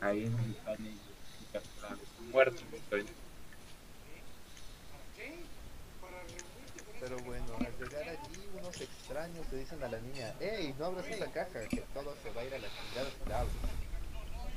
Ahí 0.00 0.24
en 0.24 0.54
están 0.56 0.86
ellos, 0.86 1.64
muertos. 2.32 2.64
Pero 7.04 7.18
bueno, 7.18 7.44
al 7.58 7.76
llegar 7.76 8.08
allí, 8.08 8.48
unos 8.58 8.80
extraños 8.80 9.52
le 9.52 9.58
dicen 9.58 9.82
a 9.82 9.88
la 9.88 10.00
niña, 10.00 10.32
¡Ey, 10.40 10.74
no 10.78 10.86
abras 10.86 11.06
esa 11.06 11.30
caja, 11.30 11.68
que 11.68 11.82
todo 11.92 12.16
se 12.22 12.30
va 12.30 12.40
a 12.40 12.44
ir 12.46 12.54
a 12.54 12.58
la 12.58 12.68
chingada 12.68 13.10
si 13.10 13.28
la! 13.28 13.44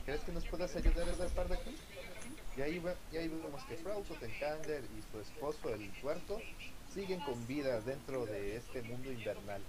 ¿Crees 0.05 0.21
que 0.21 0.31
nos 0.31 0.45
puedas 0.45 0.73
ayudar 0.73 1.09
a 1.09 1.11
escapar 1.11 1.49
de 1.49 1.55
aquí? 1.55 1.75
Y 2.55 2.61
ahí, 2.61 2.81
y 3.11 3.17
ahí 3.17 3.27
vemos 3.27 3.61
que 3.65 3.75
Frausto 3.75 4.13
Tenkander 4.13 4.81
y 4.81 5.11
su 5.11 5.19
esposo, 5.19 5.73
el 5.73 5.91
tuerto, 5.99 6.39
siguen 6.93 7.19
con 7.19 7.45
vida 7.47 7.81
dentro 7.81 8.25
de 8.25 8.55
este 8.55 8.81
mundo 8.81 9.11
invernal. 9.11 9.61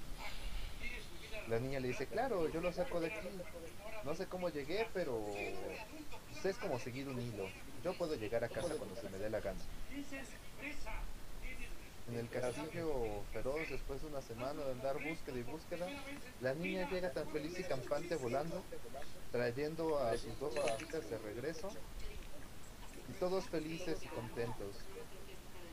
La 1.48 1.58
niña 1.58 1.80
le 1.80 1.88
dice, 1.88 2.06
claro, 2.06 2.48
yo 2.48 2.60
lo 2.60 2.72
saco 2.72 3.00
de 3.00 3.08
aquí. 3.08 3.28
No 4.04 4.14
sé 4.14 4.26
cómo 4.26 4.50
llegué, 4.50 4.86
pero 4.94 5.26
pues, 6.30 6.46
es 6.46 6.56
como 6.58 6.78
seguir 6.78 7.08
un 7.08 7.20
hilo. 7.20 7.48
Yo 7.82 7.92
puedo 7.94 8.14
llegar 8.14 8.44
a 8.44 8.48
casa 8.48 8.72
cuando 8.76 8.94
se 8.94 9.10
me 9.10 9.18
dé 9.18 9.30
la 9.30 9.40
gana. 9.40 9.58
En 12.08 12.16
el 12.16 12.30
castillo 12.30 13.22
feroz, 13.32 13.68
después 13.70 14.00
de 14.00 14.06
una 14.06 14.22
semana 14.22 14.64
de 14.64 14.72
andar 14.72 14.96
búsqueda 15.04 15.38
y 15.38 15.42
búsqueda, 15.42 15.88
la 16.40 16.54
niña 16.54 16.88
llega 16.90 17.12
tan 17.12 17.28
feliz 17.30 17.58
y 17.60 17.64
campante 17.64 18.16
volando, 18.16 18.64
trayendo 19.30 19.98
a 19.98 20.16
sus 20.16 20.38
dos 20.40 20.54
patitas 20.54 21.10
de 21.10 21.18
regreso, 21.18 21.68
y 23.06 23.12
todos 23.14 23.44
felices 23.44 24.02
y 24.04 24.08
contentos. 24.08 24.86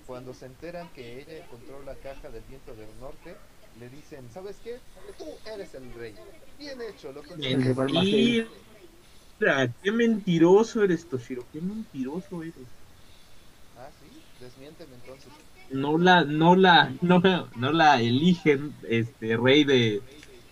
Cuando 0.05 0.33
se 0.33 0.45
enteran 0.45 0.91
que 0.93 1.21
ella 1.21 1.37
encontró 1.37 1.81
la 1.83 1.95
caja 1.95 2.29
del 2.29 2.43
viento 2.43 2.75
del 2.75 2.99
norte, 2.99 3.35
le 3.79 3.89
dicen, 3.89 4.29
¿sabes 4.29 4.57
qué? 4.63 4.79
Tú 5.17 5.25
eres 5.51 5.73
el 5.73 5.93
rey. 5.93 6.15
Bien 6.57 6.81
hecho, 6.81 7.11
lo 7.11 7.23
conseguiste. 7.23 8.47
qué 9.81 9.91
mentiroso 9.91 10.83
eres, 10.83 11.07
Toshiro, 11.07 11.47
qué 11.51 11.61
mentiroso 11.61 12.43
eres. 12.43 12.67
Ah, 13.77 13.91
sí, 13.99 14.09
desmiénteme 14.39 14.95
entonces. 14.95 15.33
No 15.71 15.97
la, 15.97 16.23
no 16.23 16.55
la, 16.55 16.93
no, 17.01 17.21
no 17.55 17.71
la 17.71 18.01
eligen 18.01 18.73
este 18.87 19.35
rey 19.37 19.63
de, 19.63 20.01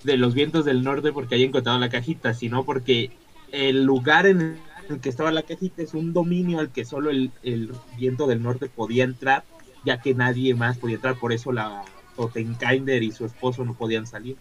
de 0.03 0.17
los 0.17 0.33
vientos 0.33 0.65
del 0.65 0.83
norte 0.83 1.11
porque 1.11 1.35
haya 1.35 1.45
encontrado 1.45 1.79
la 1.79 1.89
cajita, 1.89 2.33
sino 2.33 2.65
porque 2.65 3.11
el 3.51 3.83
lugar 3.83 4.25
en 4.25 4.59
el 4.89 4.99
que 4.99 5.09
estaba 5.09 5.31
la 5.31 5.43
cajita 5.43 5.81
es 5.81 5.93
un 5.93 6.13
dominio 6.13 6.59
al 6.59 6.71
que 6.71 6.85
solo 6.85 7.09
el, 7.09 7.31
el 7.43 7.71
viento 7.97 8.27
del 8.27 8.41
norte 8.41 8.67
podía 8.67 9.03
entrar, 9.03 9.43
ya 9.85 10.01
que 10.01 10.13
nadie 10.13 10.55
más 10.55 10.77
podía 10.77 10.95
entrar, 10.95 11.15
por 11.17 11.31
eso 11.31 11.51
la 11.51 11.83
Totenkinder 12.15 13.01
y 13.01 13.11
su 13.11 13.25
esposo 13.25 13.65
no 13.65 13.73
podían 13.73 14.05
salir. 14.05 14.37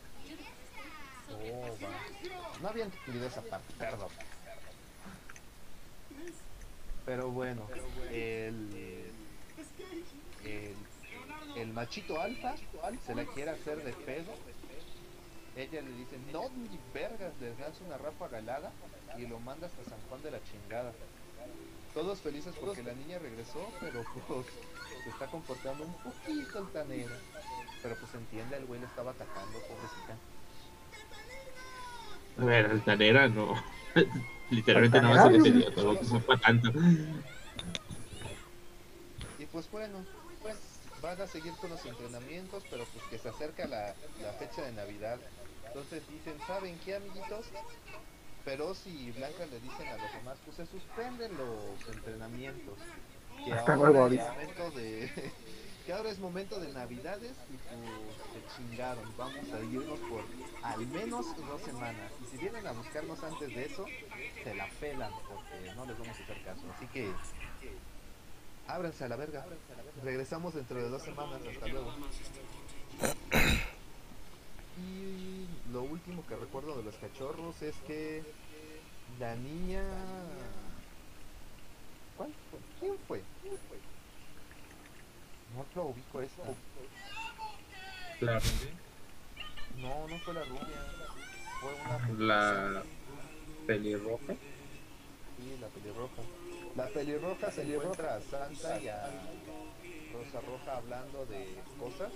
Oh. 1.30 1.76
No 2.62 2.68
había 2.68 2.84
entendido 2.84 3.26
esa 3.26 3.42
parte, 3.42 3.72
perdón. 3.78 4.08
Pero 7.04 7.30
bueno, 7.30 7.66
el, 8.12 8.68
el 11.56 11.72
machito 11.72 12.20
alfa 12.20 12.54
se 13.06 13.14
la 13.14 13.24
quiere 13.26 13.50
hacer 13.50 13.82
de 13.84 13.92
pedo. 13.92 14.32
Ella 15.56 15.82
le 15.82 15.92
dice, 15.92 16.16
no, 16.32 16.48
ni 16.48 16.78
vergas, 16.94 17.32
le 17.40 17.54
das 17.56 17.80
una 17.86 17.98
ráfaga 17.98 18.38
helada 18.38 18.72
y 19.18 19.26
lo 19.26 19.38
manda 19.40 19.66
hasta 19.66 19.84
San 19.84 20.00
Juan 20.08 20.22
de 20.22 20.30
la 20.30 20.38
chingada. 20.44 20.92
Todos 21.94 22.20
felices 22.20 22.54
porque 22.58 22.82
la 22.82 22.94
niña 22.94 23.18
regresó, 23.18 23.68
pero 23.80 24.02
pues 24.26 24.46
se 25.04 25.10
está 25.10 25.26
comportando 25.26 25.84
un 25.84 25.92
poquito 25.94 26.58
altanera. 26.58 27.16
Pero 27.82 27.96
pues 27.96 28.14
entiende, 28.14 28.56
el 28.56 28.64
güey 28.64 28.80
le 28.80 28.86
estaba 28.86 29.10
atacando, 29.10 29.58
pobrecita. 29.58 30.16
A 32.38 32.44
ver, 32.44 32.66
altanera 32.70 33.28
no. 33.28 33.54
Literalmente 34.50 35.00
no 35.02 35.12
se 35.14 35.20
¿Altanera? 35.20 35.44
le 35.44 35.50
tenía 35.50 35.74
todo, 35.74 35.92
no 35.94 36.20
fue 36.20 36.38
tanto. 36.38 36.72
Y 39.38 39.44
pues 39.46 39.70
bueno, 39.70 39.98
pues 39.98 40.21
van 41.02 41.20
a 41.20 41.26
seguir 41.26 41.52
con 41.54 41.70
los 41.70 41.84
entrenamientos, 41.84 42.62
pero 42.70 42.84
pues 42.86 43.04
que 43.10 43.18
se 43.18 43.28
acerca 43.28 43.66
la, 43.66 43.94
la 44.22 44.32
fecha 44.34 44.62
de 44.62 44.72
Navidad. 44.72 45.18
Entonces 45.66 46.02
dicen, 46.08 46.34
¿saben 46.46 46.78
qué 46.84 46.94
amiguitos? 46.96 47.46
Pero 48.44 48.74
si 48.74 49.10
Blanca 49.12 49.46
le 49.46 49.60
dicen 49.60 49.88
a 49.88 49.96
los 49.96 50.12
demás, 50.12 50.38
pues 50.44 50.56
se 50.56 50.66
suspenden 50.66 51.32
los 51.36 51.94
entrenamientos. 51.94 52.78
Que 53.44 53.52
Hasta 53.52 53.74
ahora 53.74 53.90
luego, 53.90 54.06
es 54.08 54.28
momento 54.28 54.70
de... 54.70 55.32
que 55.86 55.92
ahora 55.92 56.10
es 56.10 56.18
momento 56.20 56.60
de 56.60 56.72
Navidades 56.72 57.32
y 57.50 57.56
pues 57.56 57.76
se 58.32 58.56
chingaron. 58.56 59.04
Vamos 59.16 59.52
a 59.52 59.58
irnos 59.60 59.98
por 60.00 60.24
al 60.62 60.86
menos 60.86 61.36
dos 61.36 61.62
semanas. 61.62 62.12
Y 62.22 62.30
si 62.30 62.36
vienen 62.36 62.66
a 62.66 62.72
buscarnos 62.72 63.22
antes 63.24 63.48
de 63.48 63.64
eso, 63.64 63.84
se 64.44 64.54
la 64.54 64.68
pelan 64.80 65.12
porque 65.28 65.74
no 65.74 65.86
les 65.86 65.98
vamos 65.98 66.16
a 66.18 66.22
hacer 66.22 66.44
caso. 66.44 66.62
Así 66.76 66.86
que 66.88 67.10
ábranse 68.66 69.04
a 69.04 69.08
la 69.08 69.16
verga. 69.16 69.44
Regresamos 70.02 70.54
dentro 70.54 70.82
de 70.82 70.88
dos 70.88 71.02
semanas. 71.02 71.40
Hasta 71.48 71.66
luego. 71.68 71.92
Y 74.78 75.46
lo 75.72 75.82
último 75.82 76.26
que 76.26 76.36
recuerdo 76.36 76.76
de 76.76 76.84
los 76.84 76.94
cachorros 76.96 77.60
es 77.62 77.74
que 77.86 78.22
la 79.18 79.34
niña. 79.36 79.82
¿Cuál 82.16 82.32
fue? 82.50 82.60
¿Quién 82.80 82.96
fue? 83.06 83.22
No 85.54 85.66
lo 85.74 85.88
ubico 85.88 86.20
esta. 86.20 86.42
Claro. 88.18 88.44
No, 89.78 90.08
no 90.08 90.18
fue 90.20 90.34
la 90.34 90.44
rubia. 90.44 90.66
Fue 91.60 91.74
una 91.74 92.08
La 92.18 92.82
pelirroja. 93.66 94.32
Sí, 94.32 95.58
la 95.60 95.68
pelirroja. 95.68 96.22
La 96.76 96.86
pelirroja 96.86 97.50
se 97.50 97.62
encuentra 97.62 98.16
a 98.16 98.20
Santa 98.22 98.80
y 98.80 98.88
a 98.88 99.10
Rosa 100.12 100.40
Roja 100.40 100.76
hablando 100.76 101.26
de 101.26 101.54
cosas. 101.78 102.10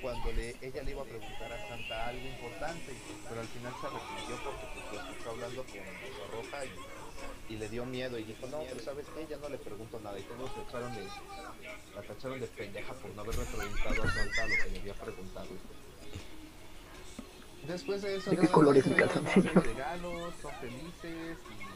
Cuando 0.00 0.32
le, 0.32 0.56
ella 0.60 0.82
le 0.82 0.90
iba 0.90 1.02
a 1.02 1.04
preguntar 1.04 1.52
a 1.52 1.68
Santa 1.68 2.08
algo 2.08 2.26
importante, 2.26 2.94
pero 3.28 3.40
al 3.40 3.46
final 3.46 3.72
se 3.80 3.86
arrepintió 3.86 4.36
porque 4.44 4.66
pues, 4.72 4.92
lo 4.92 5.10
escuchó 5.10 5.30
hablando 5.30 5.64
con 5.64 5.80
Rosa 5.84 6.24
Roja 6.32 6.64
y, 6.64 7.54
y 7.54 7.56
le 7.58 7.68
dio 7.68 7.84
miedo 7.84 8.18
y 8.18 8.24
dijo, 8.24 8.46
no, 8.46 8.60
pero 8.68 8.80
sabes 8.80 9.06
que 9.08 9.22
ella 9.22 9.36
no 9.36 9.48
le 9.50 9.58
preguntó 9.58 10.00
nada 10.00 10.18
y 10.18 10.22
todos 10.22 10.50
le 10.56 10.62
echaron 10.62 10.94
de, 10.94 11.04
la 11.94 12.02
tacharon 12.02 12.40
de 12.40 12.46
pendeja 12.46 12.94
por 12.94 13.10
no 13.10 13.20
haberle 13.20 13.44
preguntado 13.44 14.02
a 14.02 14.12
Santa 14.12 14.46
lo 14.46 14.64
que 14.64 14.70
le 14.70 14.80
había 14.80 14.94
preguntado. 14.94 15.48
Después 17.68 18.02
de 18.02 18.16
eso, 18.16 18.30
¿De 18.30 18.36
qué 18.36 18.42
nada 18.42 18.54
color 18.54 18.76
más 18.76 18.86
es 18.86 18.96
mi 18.96 19.02
hacen 19.02 19.54
regalos, 19.54 20.34
son 20.40 20.52
felices 20.54 21.38
y 21.48 21.73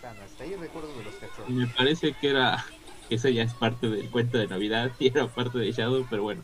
tan. 0.00 0.16
Hasta 0.18 0.44
ahí 0.44 0.56
recuerdo 0.56 0.96
de 0.96 1.04
los 1.04 1.14
cachorros. 1.14 1.50
Me 1.50 1.66
parece 1.66 2.12
que 2.12 2.30
era. 2.30 2.64
que 3.08 3.14
Eso 3.16 3.28
ya 3.28 3.42
es 3.42 3.54
parte 3.54 3.88
del 3.88 4.10
cuento 4.10 4.38
de 4.38 4.46
Navidad 4.46 4.92
y 4.98 5.08
era 5.08 5.26
parte 5.28 5.58
de 5.58 5.72
Shadow, 5.72 6.06
pero 6.08 6.22
bueno. 6.22 6.42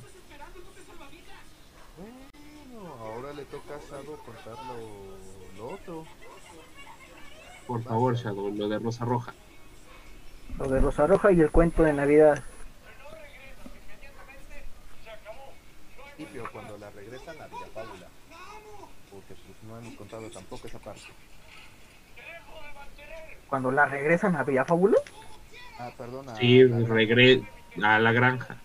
Bueno, 1.97 2.95
ahora 2.95 3.33
le 3.33 3.45
toca 3.45 3.77
a 3.77 3.81
Sado 3.81 4.17
contar 4.19 4.57
lo, 4.67 5.57
lo 5.57 5.75
otro. 5.75 6.05
Por 7.67 7.83
favor, 7.83 8.17
Shadow, 8.17 8.55
lo 8.55 8.69
de 8.69 8.79
Rosa 8.79 9.05
Roja. 9.05 9.35
Lo 10.59 10.69
de 10.69 10.81
Rosa 10.81 11.07
Roja 11.07 11.33
y 11.33 11.41
el 11.41 11.51
cuento 11.51 11.83
de 11.83 11.93
Navidad. 11.93 12.43
Y 16.19 16.25
pero 16.25 16.51
cuando 16.51 16.79
la 16.79 16.91
regresan 16.91 17.41
a 17.41 17.47
Villa 17.47 17.67
Fábula. 17.75 18.09
Porque 19.11 19.35
pues 19.35 19.63
no 19.69 19.79
hemos 19.79 19.95
contado 19.97 20.31
tampoco 20.31 20.67
esa 20.67 20.79
parte. 20.79 21.03
Cuando 23.49 23.71
la 23.71 23.87
regresan 23.87 24.37
a 24.37 24.43
Villa 24.43 24.65
Fábula, 24.65 24.97
Ah, 25.79 25.91
perdona. 25.97 26.35
Sí, 26.37 26.65
regre 26.65 27.43
a 27.83 27.99
la 27.99 28.13
granja. 28.13 28.57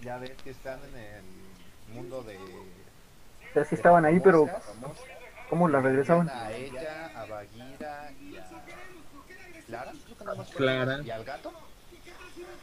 Ya 0.00 0.18
ves 0.18 0.32
que 0.42 0.50
están 0.50 0.80
en 0.84 0.96
el 0.96 1.94
mundo 1.94 2.22
de... 2.22 2.36
o 2.36 3.52
sea, 3.54 3.64
sí 3.64 3.76
estaban 3.76 4.04
ahí, 4.04 4.20
pero 4.20 4.48
¿cómo 5.48 5.68
la 5.68 5.80
regresaban? 5.80 6.28
A 6.28 6.52
ella, 6.52 7.10
a 7.14 7.24
Bagheera 7.26 8.12
y 8.20 8.36
a... 8.36 9.92
Clara. 10.56 11.00
Y 11.02 11.10
al 11.10 11.24
gato. 11.24 11.52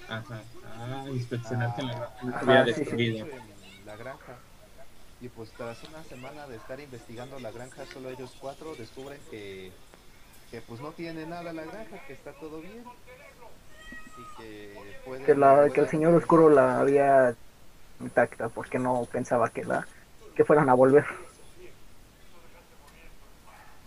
Ajá. 0.07 0.41
Ah, 0.77 1.05
inspeccionar 1.07 1.75
que 1.75 1.83
la 1.83 2.11
granja 2.41 2.73
sí, 2.73 2.85
sí. 2.85 3.17
en 3.17 3.85
la 3.85 3.95
granja. 3.95 4.35
Y 5.21 5.29
pues 5.29 5.51
tras 5.51 5.83
una 5.83 6.03
semana 6.03 6.47
de 6.47 6.57
estar 6.57 6.79
investigando 6.79 7.39
la 7.39 7.51
granja, 7.51 7.85
solo 7.85 8.09
ellos 8.09 8.35
cuatro 8.41 8.73
descubren 8.75 9.19
que, 9.29 9.71
que 10.49 10.61
pues 10.61 10.81
no 10.81 10.89
tiene 10.91 11.25
nada 11.27 11.53
la 11.53 11.63
granja, 11.63 12.03
que 12.07 12.13
está 12.13 12.31
todo 12.33 12.59
bien. 12.59 12.83
Y 14.17 14.41
que 14.41 14.95
pueden... 15.05 15.23
Que, 15.23 15.35
la, 15.35 15.69
que 15.69 15.81
el 15.81 15.89
señor 15.89 16.15
oscuro 16.15 16.49
la 16.49 16.79
había 16.79 17.35
intacta 17.99 18.49
porque 18.49 18.79
no 18.79 19.07
pensaba 19.11 19.49
que 19.49 19.63
la 19.63 19.87
que 20.35 20.43
fueran 20.43 20.69
a 20.69 20.73
volver. 20.73 21.05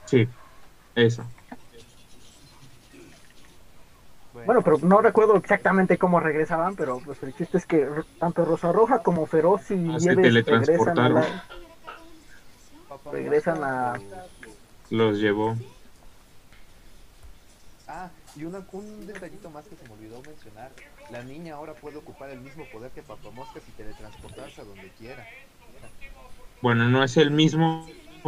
Sí, 0.06 0.28
eso. 0.94 1.24
Bueno, 4.34 4.62
pero 4.62 4.78
no 4.78 5.00
recuerdo 5.00 5.36
exactamente 5.36 5.96
cómo 5.96 6.20
regresaban, 6.20 6.76
pero 6.76 7.00
pues 7.04 7.22
el 7.22 7.34
chiste 7.34 7.58
es 7.58 7.66
que 7.66 7.86
tanto 8.18 8.44
Rosa 8.44 8.72
Roja 8.72 9.02
como 9.02 9.26
Feroz 9.26 9.70
y 9.70 9.74
Ah, 9.76 9.98
se 9.98 10.14
Nieves 10.14 10.44
regresan 10.46 10.98
a 10.98 11.08
la... 11.08 11.26
Regresan 13.10 13.64
a- 13.64 14.00
Los 14.90 15.18
llevó. 15.18 15.56
Ah, 17.86 18.10
y 18.34 18.44
una, 18.44 18.66
un 18.72 19.06
detallito 19.06 19.50
más 19.50 19.66
que 19.66 19.76
se 19.76 19.84
me 19.84 19.92
olvidó 19.92 20.22
mencionar. 20.22 20.72
La 21.10 21.22
niña 21.22 21.54
ahora 21.54 21.74
puede 21.74 21.98
ocupar 21.98 22.30
el 22.30 22.40
mismo 22.40 22.64
poder 22.72 22.90
que 22.92 23.02
Papamoscas 23.02 23.68
y 23.68 23.72
teletransportarse 23.72 24.60
a 24.60 24.64
donde 24.64 24.88
quiera. 24.98 25.24
Bueno, 26.60 26.88
no 26.88 27.04
es 27.04 27.16
el 27.16 27.30
mismo, 27.30 27.86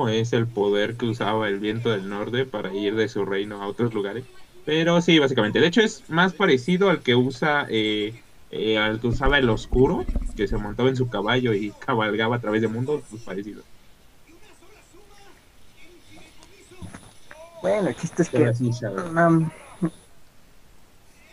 es 0.09 0.33
el 0.33 0.47
poder 0.47 0.97
que 0.97 1.07
usaba 1.07 1.49
el 1.49 1.59
viento 1.59 1.91
del 1.91 2.09
norte 2.09 2.45
para 2.45 2.73
ir 2.75 2.95
de 2.95 3.09
su 3.09 3.25
reino 3.25 3.63
a 3.63 3.67
otros 3.67 3.95
lugares. 3.95 4.27
Pero 4.67 5.01
sí, 5.01 5.19
básicamente. 5.19 5.61
De 5.61 5.69
hecho, 5.69 5.81
es 5.81 6.03
más 6.11 6.35
parecido 6.35 6.91
al 6.91 7.01
que 7.01 7.15
usa 7.15 7.67
eh, 7.71 8.21
eh, 8.51 8.79
al 8.79 9.01
que 9.01 9.07
usaba 9.07 9.39
el 9.39 9.49
oscuro, 9.49 10.05
que 10.37 10.47
se 10.47 10.57
montaba 10.57 10.89
en 10.89 10.97
su 10.97 11.09
caballo 11.09 11.55
y 11.55 11.71
cabalgaba 11.87 12.37
a 12.37 12.41
través 12.41 12.61
del 12.61 12.71
mundo. 12.71 13.03
Pues 13.09 13.23
parecido. 13.23 13.63
Bueno, 17.63 17.89
el 17.89 17.97
chiste 17.97 18.23
es 18.23 18.29
que 18.29 18.55
sí, 18.55 18.71
um, 18.85 19.51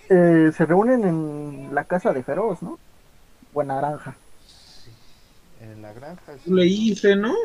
eh, 0.10 0.52
se 0.56 0.66
reúnen 0.66 1.04
en 1.04 1.76
la 1.76 1.84
casa 1.84 2.14
de 2.14 2.24
Feroz, 2.24 2.62
¿no? 2.62 2.80
Buena 3.52 3.76
naranja. 3.76 4.16
Sí. 4.48 4.90
En 5.62 5.82
la 5.82 5.94
granja. 5.94 6.34
sí. 6.44 6.52
Le 6.52 6.66
hice, 6.66 7.16
¿no? 7.16 7.36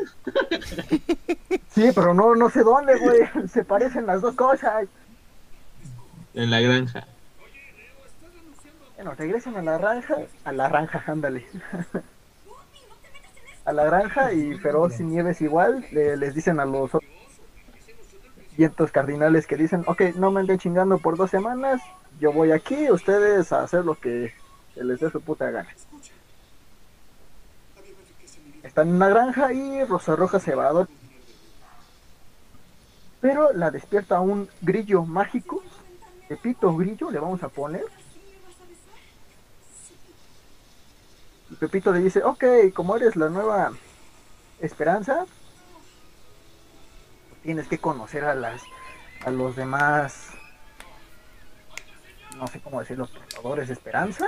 Sí, 1.69 1.91
pero 1.93 2.13
no, 2.13 2.35
no 2.35 2.49
sé 2.49 2.63
dónde, 2.63 2.97
güey. 2.97 3.47
Se 3.47 3.63
parecen 3.63 4.07
las 4.07 4.21
dos 4.21 4.35
cosas. 4.35 4.87
En 6.33 6.49
la 6.51 6.59
granja. 6.61 7.07
Bueno, 8.95 9.13
regresan 9.15 9.55
a 9.57 9.61
la 9.61 9.77
granja, 9.77 10.15
a 10.43 10.51
la 10.51 10.69
granja, 10.69 11.03
ándale. 11.07 11.45
a 13.65 13.71
la 13.71 13.83
granja 13.85 14.33
y 14.33 14.57
Feroz 14.57 14.99
y 14.99 15.03
Nieves 15.03 15.41
igual 15.41 15.85
le- 15.91 16.17
les 16.17 16.33
dicen 16.35 16.59
a 16.59 16.65
los 16.65 16.91
vientos 18.57 18.91
cardinales 18.91 19.47
que 19.47 19.55
dicen, 19.55 19.83
ok, 19.87 20.01
no 20.15 20.31
me 20.31 20.41
anden 20.41 20.59
chingando 20.59 20.97
por 20.97 21.15
dos 21.17 21.29
semanas, 21.31 21.81
yo 22.19 22.33
voy 22.33 22.51
aquí, 22.51 22.89
ustedes 22.91 23.51
a 23.53 23.63
hacer 23.63 23.85
lo 23.85 23.95
que 23.95 24.33
les 24.75 24.99
dé 24.99 25.09
su 25.09 25.21
puta 25.21 25.49
gana. 25.49 25.69
Están 28.63 28.89
en 28.89 28.99
la 28.99 29.07
granja 29.09 29.53
y 29.53 29.83
Rosa 29.85 30.15
Roja 30.15 30.39
se 30.39 30.55
va 30.55 30.67
a 30.67 30.71
dormir. 30.73 30.97
Pero 33.21 33.53
la 33.53 33.71
despierta 33.71 34.19
un 34.19 34.49
grillo 34.61 35.03
mágico, 35.03 35.61
Pepito 36.29 36.73
Grillo, 36.75 37.11
le 37.11 37.19
vamos 37.19 37.43
a 37.43 37.49
poner. 37.49 37.83
Y 41.51 41.55
Pepito 41.55 41.91
le 41.91 41.99
dice, 41.99 42.23
ok, 42.23 42.43
como 42.73 42.95
eres 42.95 43.15
la 43.15 43.29
nueva 43.29 43.71
esperanza, 44.61 45.25
tienes 47.43 47.67
que 47.67 47.79
conocer 47.79 48.23
a 48.23 48.35
las 48.35 48.61
a 49.25 49.31
los 49.31 49.55
demás 49.57 50.29
no 52.37 52.47
sé 52.47 52.61
cómo 52.61 52.79
decirlo, 52.79 53.07
portadores 53.07 53.67
de 53.67 53.73
esperanza. 53.73 54.25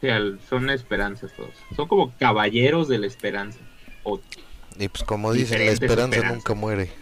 Sí, 0.00 0.10
al- 0.10 0.38
son 0.46 0.68
esperanzas 0.68 1.32
todos. 1.34 1.54
Son 1.74 1.88
como 1.88 2.12
caballeros 2.18 2.86
de 2.88 2.98
la 2.98 3.06
esperanza. 3.06 3.60
O 4.04 4.20
Y 4.78 4.88
pues 4.88 5.04
como 5.04 5.32
dicen, 5.32 5.64
la 5.64 5.72
esperanza 5.72 6.20
nunca 6.32 6.52
muere. 6.52 6.92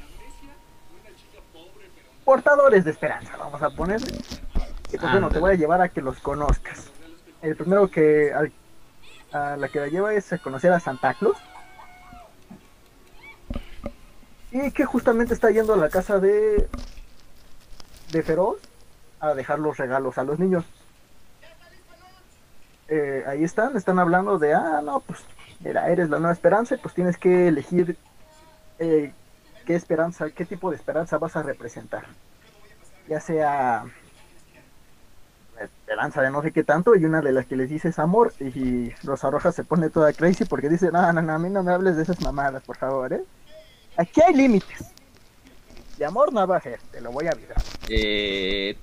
Portadores 2.24 2.84
de 2.84 2.90
esperanza, 2.90 3.36
vamos 3.36 3.60
a 3.62 3.70
ponerle. 3.70 4.16
Y 4.92 4.96
pues 4.98 5.10
bueno, 5.12 5.28
te 5.28 5.38
voy 5.38 5.52
a 5.52 5.56
llevar 5.56 5.80
a 5.82 5.88
que 5.88 6.00
los 6.00 6.18
conozcas. 6.20 6.90
El 7.42 7.56
primero 7.56 7.88
que 7.90 8.32
al- 8.32 8.52
a 9.32 9.56
la 9.56 9.68
que 9.68 9.80
la 9.80 9.88
lleva 9.88 10.14
es 10.14 10.32
a 10.32 10.38
conocer 10.38 10.72
a 10.72 10.80
Santa 10.80 11.14
Claus. 11.14 11.36
Y 14.52 14.70
que 14.70 14.84
justamente 14.84 15.34
está 15.34 15.50
yendo 15.50 15.74
a 15.74 15.76
la 15.76 15.88
casa 15.88 16.18
de 16.20 16.68
de 18.12 18.22
Feroz 18.22 18.58
a 19.18 19.34
dejar 19.34 19.58
los 19.58 19.76
regalos 19.76 20.16
a 20.18 20.22
los 20.24 20.38
niños. 20.38 20.64
Eh, 22.86 23.24
ahí 23.26 23.42
están, 23.42 23.76
están 23.76 23.98
hablando 23.98 24.38
de, 24.38 24.54
ah, 24.54 24.80
no, 24.84 25.00
pues, 25.00 25.20
mira, 25.60 25.88
eres 25.88 26.10
la 26.10 26.18
nueva 26.18 26.32
esperanza 26.34 26.76
pues 26.80 26.94
tienes 26.94 27.16
que 27.16 27.48
elegir 27.48 27.96
eh, 28.78 29.12
qué 29.64 29.74
esperanza, 29.74 30.30
qué 30.30 30.44
tipo 30.44 30.70
de 30.70 30.76
esperanza 30.76 31.18
vas 31.18 31.36
a 31.36 31.42
representar. 31.42 32.04
Ya 33.08 33.20
sea 33.20 33.84
esperanza 35.60 36.22
de 36.22 36.30
no 36.30 36.42
sé 36.42 36.52
qué 36.52 36.64
tanto 36.64 36.96
y 36.96 37.04
una 37.04 37.20
de 37.20 37.32
las 37.32 37.46
que 37.46 37.56
les 37.56 37.70
dices 37.70 37.98
amor 37.98 38.32
y 38.40 38.90
Rosa 39.04 39.30
Roja 39.30 39.52
se 39.52 39.64
pone 39.64 39.90
toda 39.90 40.12
crazy 40.12 40.44
porque 40.44 40.68
dice, 40.68 40.90
no, 40.90 41.12
no, 41.12 41.22
no, 41.22 41.32
a 41.32 41.38
mí 41.38 41.50
no 41.50 41.62
me 41.62 41.72
hables 41.72 41.96
de 41.96 42.02
esas 42.02 42.20
mamadas, 42.20 42.62
por 42.64 42.76
favor, 42.76 43.12
¿eh? 43.12 43.22
Aquí 43.96 44.20
hay 44.20 44.34
límites. 44.34 44.92
De 45.98 46.04
amor 46.04 46.32
no 46.32 46.44
va 46.46 46.56
a 46.56 46.60
ser, 46.60 46.80
te 46.90 47.00
lo 47.00 47.12
voy 47.12 47.26
a 47.26 47.30
avisar. 47.30 47.56
Eh, 47.88 48.76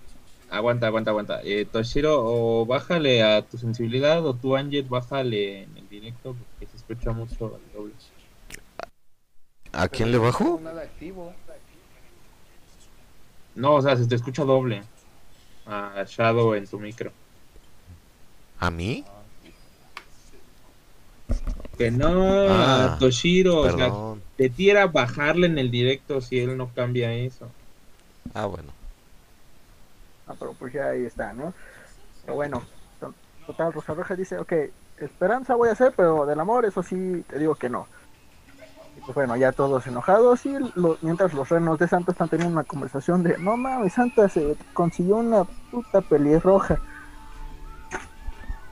aguanta, 0.49 0.87
aguanta, 0.87 1.11
aguanta. 1.11 1.41
Eh, 1.43 1.67
o 2.07 2.65
bájale 2.65 3.21
a 3.21 3.41
tu 3.41 3.57
sensibilidad, 3.57 4.25
o 4.25 4.33
tú, 4.33 4.55
Angel, 4.55 4.83
bájale 4.83 5.63
en 5.63 5.77
el 5.77 5.89
directo, 5.89 6.35
porque 6.35 6.71
se 6.71 6.77
escucha 6.77 7.11
mucho 7.11 7.57
el 7.57 7.73
doble. 7.73 7.93
¿A 9.73 9.87
quién 9.87 10.11
le 10.11 10.17
bajo? 10.17 10.43
No 10.43 10.55
tengo 10.57 10.69
nada 10.69 10.81
activo. 10.81 11.33
No, 13.55 13.75
o 13.75 13.81
sea, 13.81 13.95
se 13.95 14.07
te 14.07 14.15
escucha 14.15 14.43
doble. 14.43 14.83
A 15.65 16.03
Shadow 16.05 16.53
en 16.55 16.67
tu 16.67 16.79
micro. 16.79 17.13
¿A 18.57 18.71
mí? 18.71 19.05
Que 21.77 21.89
no, 21.91 22.07
Ah, 22.47 22.95
a 22.95 22.99
Toshiro, 22.99 23.61
o 23.61 23.63
sea, 23.63 23.77
Perdón. 23.77 24.23
te 24.35 24.49
tira 24.49 24.87
bajarle 24.87 25.47
en 25.47 25.57
el 25.57 25.71
directo 25.71 26.21
si 26.21 26.39
él 26.39 26.57
no 26.57 26.71
cambia 26.73 27.13
eso. 27.13 27.51
Ah, 28.33 28.45
bueno. 28.45 28.71
Ah, 30.27 30.35
pero 30.37 30.53
pues 30.53 30.73
ya 30.73 30.89
ahí 30.89 31.05
está, 31.05 31.33
¿no? 31.33 31.53
Pero 32.21 32.35
bueno, 32.35 32.61
to- 32.99 33.15
total, 33.45 33.73
Rosa 33.73 33.93
Roja 33.93 34.15
dice, 34.15 34.37
ok, 34.37 34.53
esperanza 34.97 35.55
voy 35.55 35.69
a 35.69 35.73
hacer, 35.73 35.93
pero 35.95 36.25
del 36.25 36.39
amor, 36.39 36.65
eso 36.65 36.83
sí, 36.83 37.23
te 37.27 37.39
digo 37.39 37.55
que 37.55 37.69
no. 37.69 37.87
Pues 39.05 39.15
bueno, 39.15 39.35
ya 39.35 39.51
todos 39.51 39.87
enojados 39.87 40.45
y 40.45 40.55
mientras 41.01 41.33
los 41.33 41.49
renos 41.49 41.79
de 41.79 41.87
Santa 41.87 42.11
están 42.11 42.29
teniendo 42.29 42.53
una 42.53 42.63
conversación 42.63 43.23
de, 43.23 43.37
no 43.39 43.57
mames, 43.57 43.93
Santa 43.93 44.29
se 44.29 44.55
consiguió 44.73 45.17
una 45.17 45.43
puta 45.43 46.01
pelirroja. 46.01 46.79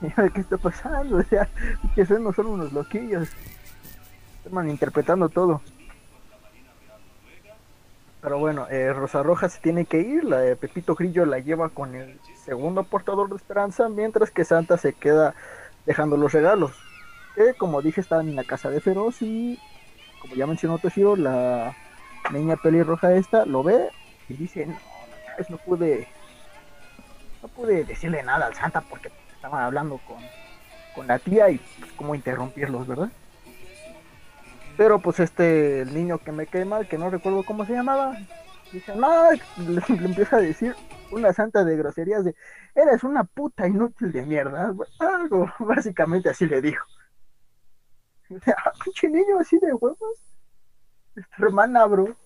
Yo, 0.00 0.32
¿qué 0.32 0.40
está 0.40 0.56
pasando? 0.56 1.16
O 1.18 1.22
sea, 1.24 1.48
que 1.94 2.06
son 2.06 2.26
unos 2.26 2.72
loquillos. 2.72 3.28
Están 4.38 4.54
malinterpretando 4.54 5.28
todo. 5.28 5.60
Pero 8.22 8.38
bueno, 8.38 8.66
eh, 8.70 8.92
Rosa 8.92 9.22
Roja 9.22 9.48
se 9.48 9.60
tiene 9.60 9.86
que 9.86 10.00
ir, 10.00 10.24
la 10.24 10.38
de 10.38 10.54
Pepito 10.54 10.94
Grillo 10.94 11.24
la 11.24 11.38
lleva 11.38 11.70
con 11.70 11.94
el 11.94 12.20
segundo 12.44 12.84
portador 12.84 13.30
de 13.30 13.36
esperanza, 13.36 13.88
mientras 13.88 14.30
que 14.30 14.44
Santa 14.44 14.76
se 14.76 14.92
queda 14.92 15.34
dejando 15.86 16.16
los 16.16 16.32
regalos. 16.32 16.72
Que 17.34 17.54
como 17.54 17.80
dije 17.80 18.00
estaban 18.00 18.28
en 18.28 18.36
la 18.36 18.44
casa 18.44 18.70
de 18.70 18.80
Feroz 18.80 19.22
y 19.22 19.58
como 20.20 20.34
ya 20.34 20.46
mencionó 20.46 20.78
Toshiro, 20.78 21.16
la 21.16 21.74
niña 22.32 22.56
pelirroja 22.56 23.14
esta 23.14 23.44
lo 23.44 23.62
ve 23.62 23.88
y 24.28 24.34
dice, 24.34 24.66
no, 24.66 24.74
no, 24.74 24.78
no 25.48 25.56
pude, 25.58 26.06
no 27.42 27.48
pude 27.48 27.84
decirle 27.84 28.22
nada 28.22 28.46
al 28.46 28.54
Santa 28.54 28.80
porque 28.82 29.10
estaban 29.34 29.62
hablando 29.62 29.98
con, 30.06 30.18
con 30.94 31.06
la 31.06 31.18
tía 31.18 31.50
y 31.50 31.58
pues, 31.58 31.92
cómo 31.92 32.14
interrumpirlos, 32.14 32.86
¿verdad? 32.86 33.10
Pero 34.76 34.98
pues 35.00 35.20
este, 35.20 35.84
niño 35.92 36.18
que 36.18 36.32
me 36.32 36.46
cae 36.46 36.64
mal, 36.64 36.86
que 36.86 36.98
no 36.98 37.10
recuerdo 37.10 37.42
cómo 37.42 37.66
se 37.66 37.72
llamaba, 37.72 38.16
dice, 38.72 38.94
no, 38.94 39.30
le, 39.56 39.82
le 40.00 40.06
empieza 40.06 40.36
a 40.36 40.40
decir 40.40 40.74
una 41.10 41.32
santa 41.32 41.64
de 41.64 41.76
groserías 41.76 42.24
de, 42.24 42.34
eres 42.74 43.02
una 43.04 43.24
puta 43.24 43.66
inútil 43.66 44.12
de 44.12 44.22
mierda, 44.22 44.72
algo, 44.98 45.52
básicamente 45.58 46.30
así 46.30 46.46
le 46.46 46.60
dijo. 46.60 46.86
Ah, 48.30 48.72
pinche 48.84 49.08
niño 49.08 49.38
así 49.38 49.58
de 49.58 49.72
huevos, 49.74 50.18
es 51.16 51.28
tu 51.36 51.44
hermana, 51.44 51.86
bro. 51.86 52.16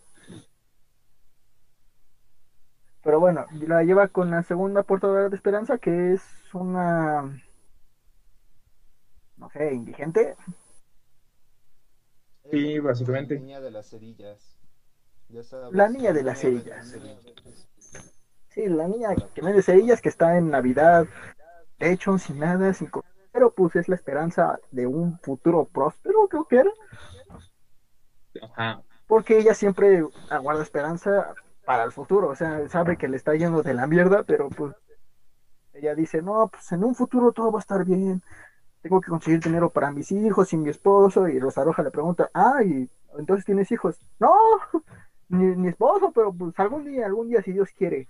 Pero 3.03 3.21
bueno, 3.21 3.47
la 3.53 3.83
lleva 3.85 4.09
con 4.09 4.31
la 4.31 4.43
segunda 4.43 4.83
portadora 4.83 5.29
de 5.29 5.37
esperanza, 5.37 5.79
que 5.79 6.13
es 6.15 6.23
una, 6.53 7.23
no 9.37 9.49
sé, 9.51 9.73
indigente, 9.75 10.37
Sí, 12.51 12.79
básicamente. 12.79 13.37
La 13.37 13.43
niña 13.43 13.61
de 13.61 13.71
las 13.71 13.89
cerillas. 13.89 14.57
Ya 15.29 15.43
sabes, 15.43 15.75
La 15.75 15.89
niña 15.89 16.13
de 16.13 16.23
las 16.23 16.41
cerillas. 16.41 16.95
Sí, 18.49 18.67
la 18.69 18.87
niña 18.89 19.11
que 19.35 19.43
vende 19.43 19.63
cerillas 19.63 20.01
que 20.01 20.09
está 20.09 20.39
en 20.39 20.51
Navidad, 20.51 21.07
de 21.79 21.93
hecho, 21.93 22.19
sin 22.19 22.39
nada, 22.41 22.73
sin 22.75 22.89
co- 22.89 23.05
pero 23.35 23.53
pues 23.53 23.75
es 23.75 23.89
la 23.89 23.97
esperanza 23.97 24.61
de 24.71 24.87
un 24.87 25.19
futuro 25.19 25.65
próspero, 25.65 26.29
creo 26.29 26.45
que 26.47 26.59
era, 26.59 26.71
Ajá. 28.41 28.81
porque 29.09 29.39
ella 29.39 29.55
siempre 29.55 30.05
aguarda 30.31 30.63
esperanza 30.63 31.35
para 31.65 31.83
el 31.83 31.91
futuro, 31.91 32.29
o 32.29 32.37
sea, 32.37 32.69
sabe 32.69 32.97
que 32.97 33.09
le 33.09 33.17
está 33.17 33.35
yendo 33.35 33.65
de 33.65 33.75
la 33.75 33.89
mierda, 33.89 34.23
pero 34.23 34.49
pues 34.51 34.77
ella 35.73 35.97
dice, 35.97 36.23
no, 36.23 36.47
pues 36.47 36.71
en 36.71 36.85
un 36.85 36.95
futuro 36.95 37.33
todo 37.33 37.51
va 37.51 37.59
a 37.59 37.63
estar 37.63 37.85
bien, 37.85 38.23
tengo 38.83 39.01
que 39.01 39.11
conseguir 39.11 39.41
dinero 39.41 39.69
para 39.69 39.91
mis 39.91 40.13
hijos 40.13 40.53
y 40.53 40.57
mi 40.57 40.71
esposo, 40.71 41.27
y 41.27 41.41
Rosa 41.41 41.65
Roja 41.65 41.83
le 41.83 41.91
pregunta, 41.91 42.31
ah, 42.35 42.63
y 42.65 42.89
entonces 43.19 43.45
tienes 43.45 43.69
hijos, 43.73 43.99
no, 44.21 44.33
ni, 45.29 45.57
ni 45.57 45.69
esposo, 45.71 46.13
pero 46.13 46.33
pues 46.33 46.57
algún 46.61 46.85
día, 46.85 47.05
algún 47.07 47.29
día 47.31 47.43
si 47.43 47.51
Dios 47.51 47.71
quiere, 47.77 48.07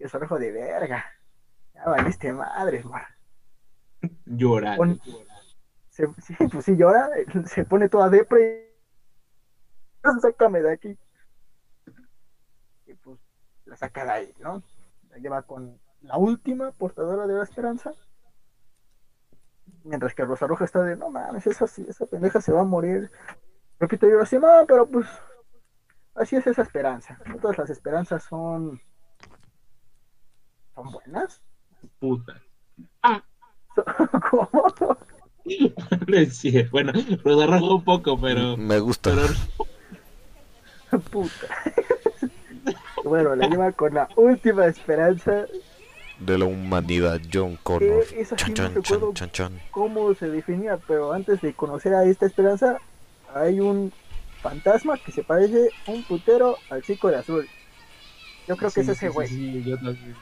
Rosa 0.00 0.18
Roja 0.18 0.38
de 0.38 0.50
verga, 0.50 1.04
ya 1.74 1.84
valiste 1.84 2.32
madre, 2.32 2.82
man. 2.84 3.15
Llora. 4.24 4.76
Pon- 4.76 5.00
se, 5.90 6.06
sí, 6.20 6.34
pues 6.52 6.64
sí 6.64 6.76
llora, 6.76 7.08
se 7.46 7.64
pone 7.64 7.88
toda 7.88 8.10
depre 8.10 8.70
y 10.04 10.20
sácame 10.20 10.60
de 10.62 10.72
aquí. 10.72 10.98
Y 12.86 12.94
pues 12.94 13.18
la 13.64 13.76
saca 13.76 14.04
de 14.04 14.10
ahí, 14.10 14.34
¿no? 14.40 14.62
La 15.10 15.18
lleva 15.18 15.42
con 15.42 15.80
la 16.02 16.16
última 16.16 16.70
portadora 16.72 17.26
de 17.26 17.34
la 17.34 17.42
esperanza. 17.42 17.92
Mientras 19.84 20.14
que 20.14 20.24
Rosa 20.24 20.46
Roja 20.46 20.64
está 20.64 20.82
de, 20.82 20.96
no 20.96 21.10
mames, 21.10 21.46
esa, 21.46 21.64
esa 21.64 22.06
pendeja 22.06 22.40
se 22.40 22.52
va 22.52 22.60
a 22.60 22.64
morir. 22.64 23.10
Repito 23.78 24.08
yo 24.08 24.20
así, 24.20 24.38
no, 24.38 24.64
pero 24.66 24.86
pues 24.86 25.06
así 26.14 26.36
es 26.36 26.46
esa 26.46 26.62
esperanza. 26.62 27.18
No 27.26 27.36
todas 27.38 27.58
las 27.58 27.70
esperanzas 27.70 28.22
son, 28.24 28.80
son 30.74 30.92
buenas. 30.92 31.42
Puta. 31.98 32.42
¿Cómo? 34.30 34.96
Cierto. 36.30 36.70
Bueno, 36.72 36.92
lo 37.24 37.40
arrojó 37.40 37.76
un 37.76 37.84
poco, 37.84 38.20
pero. 38.20 38.56
Me 38.56 38.78
gusta. 38.80 39.12
pero 39.14 41.00
Puta. 41.10 41.46
bueno, 43.04 43.36
la 43.36 43.48
lleva 43.48 43.72
con 43.72 43.94
la 43.94 44.08
última 44.16 44.66
esperanza. 44.66 45.46
De 46.18 46.38
la 46.38 46.46
humanidad, 46.46 47.20
John 47.32 47.58
Connor. 47.62 48.06
Que 48.06 48.24
sí 48.24 48.34
Chan, 48.36 48.54
chan, 48.54 48.82
chan, 49.12 49.30
chan, 49.30 49.60
cómo 49.70 50.14
se 50.14 50.30
definía, 50.30 50.78
pero 50.88 51.12
antes 51.12 51.42
de 51.42 51.52
conocer 51.52 51.94
a 51.94 52.04
esta 52.04 52.24
esperanza, 52.26 52.78
hay 53.34 53.60
un 53.60 53.92
fantasma 54.42 54.96
que 54.96 55.12
se 55.12 55.22
parece 55.22 55.70
un 55.86 56.02
putero 56.04 56.56
al 56.70 56.82
chico 56.82 57.08
de 57.08 57.16
azul. 57.16 57.46
Yo 58.48 58.56
creo 58.56 58.70
que 58.70 58.82
Sí, 58.82 58.90
es 58.90 58.96
ese 58.96 59.08
sí, 59.08 59.12
güey. 59.12 59.28
Sí, 59.28 59.52
sí, 59.52 59.70
yo 59.70 59.76
también. 59.76 60.16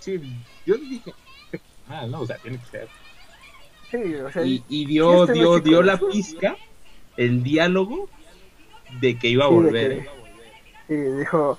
Sí, 0.00 0.20
yo 0.66 0.76
dije. 0.76 1.12
Ah, 1.90 2.06
no, 2.06 2.20
o 2.20 2.26
sea, 2.26 2.36
tiene 2.36 2.58
que 2.58 2.66
ser. 2.66 2.88
Sí, 3.90 4.14
o 4.16 4.30
sea, 4.30 4.44
Y, 4.44 4.62
y 4.68 4.86
dio, 4.86 5.22
este 5.24 5.32
dio, 5.32 5.58
dio 5.60 5.78
de 5.78 5.84
la 5.86 5.98
pizca, 5.98 6.56
el 7.16 7.42
diálogo 7.42 8.08
de 9.00 9.18
que 9.18 9.28
iba 9.28 9.44
a 9.44 9.48
Sí, 9.48 9.54
volver. 9.54 9.92
que- 9.92 9.98
¿eh? 9.98 10.08
y 10.88 10.94
dijo, 11.18 11.58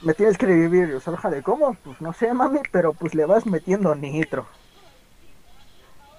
me 0.00 0.14
tienes 0.14 0.38
que 0.38 0.46
revivir. 0.46 0.94
O 0.94 1.00
sea, 1.00 1.14
de 1.30 1.42
cómo? 1.42 1.76
Pues 1.84 2.00
no 2.00 2.12
sé, 2.12 2.32
mami, 2.34 2.60
pero 2.72 2.92
pues 2.94 3.14
le 3.14 3.24
vas 3.26 3.46
metiendo 3.46 3.94
nitro. 3.94 4.46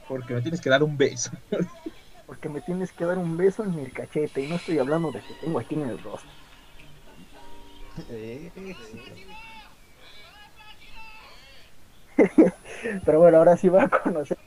Porque 0.08 0.34
me 0.34 0.42
tienes 0.42 0.62
que 0.62 0.70
dar 0.70 0.84
un 0.84 0.98
beso. 0.98 1.32
Porque 2.26 2.48
me 2.48 2.62
tienes 2.62 2.94
que 2.94 3.04
dar 3.04 3.18
un 3.18 3.36
beso 3.36 3.66
en 3.66 3.78
el 3.78 3.92
cachete. 3.92 4.42
Y 4.42 4.48
no 4.48 4.56
estoy 4.56 4.80
hablando 4.80 5.12
de 5.12 5.22
que 5.22 5.34
tengo 5.36 5.60
aquí 5.60 5.76
en 5.76 5.90
el 5.90 6.02
rostro. 6.02 6.32
Pero 13.06 13.20
bueno, 13.20 13.38
ahora 13.38 13.58
sí 13.58 13.70
va 13.70 13.84
a 13.84 13.90
conocer. 13.90 14.38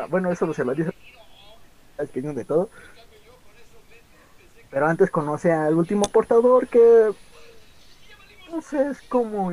Ah, 0.00 0.06
Bueno, 0.08 0.30
eso 0.32 0.52
se 0.54 0.64
lo 0.64 0.74
dice 0.74 0.90
al 1.98 2.06
opinión 2.06 2.34
de 2.34 2.44
todo. 2.44 2.70
Pero 4.70 4.86
antes 4.86 5.10
conoce 5.10 5.52
al 5.52 5.74
último 5.74 6.04
portador 6.04 6.68
que. 6.68 7.12
No 8.50 8.62
sé, 8.62 8.90
es 8.90 9.00
como. 9.02 9.50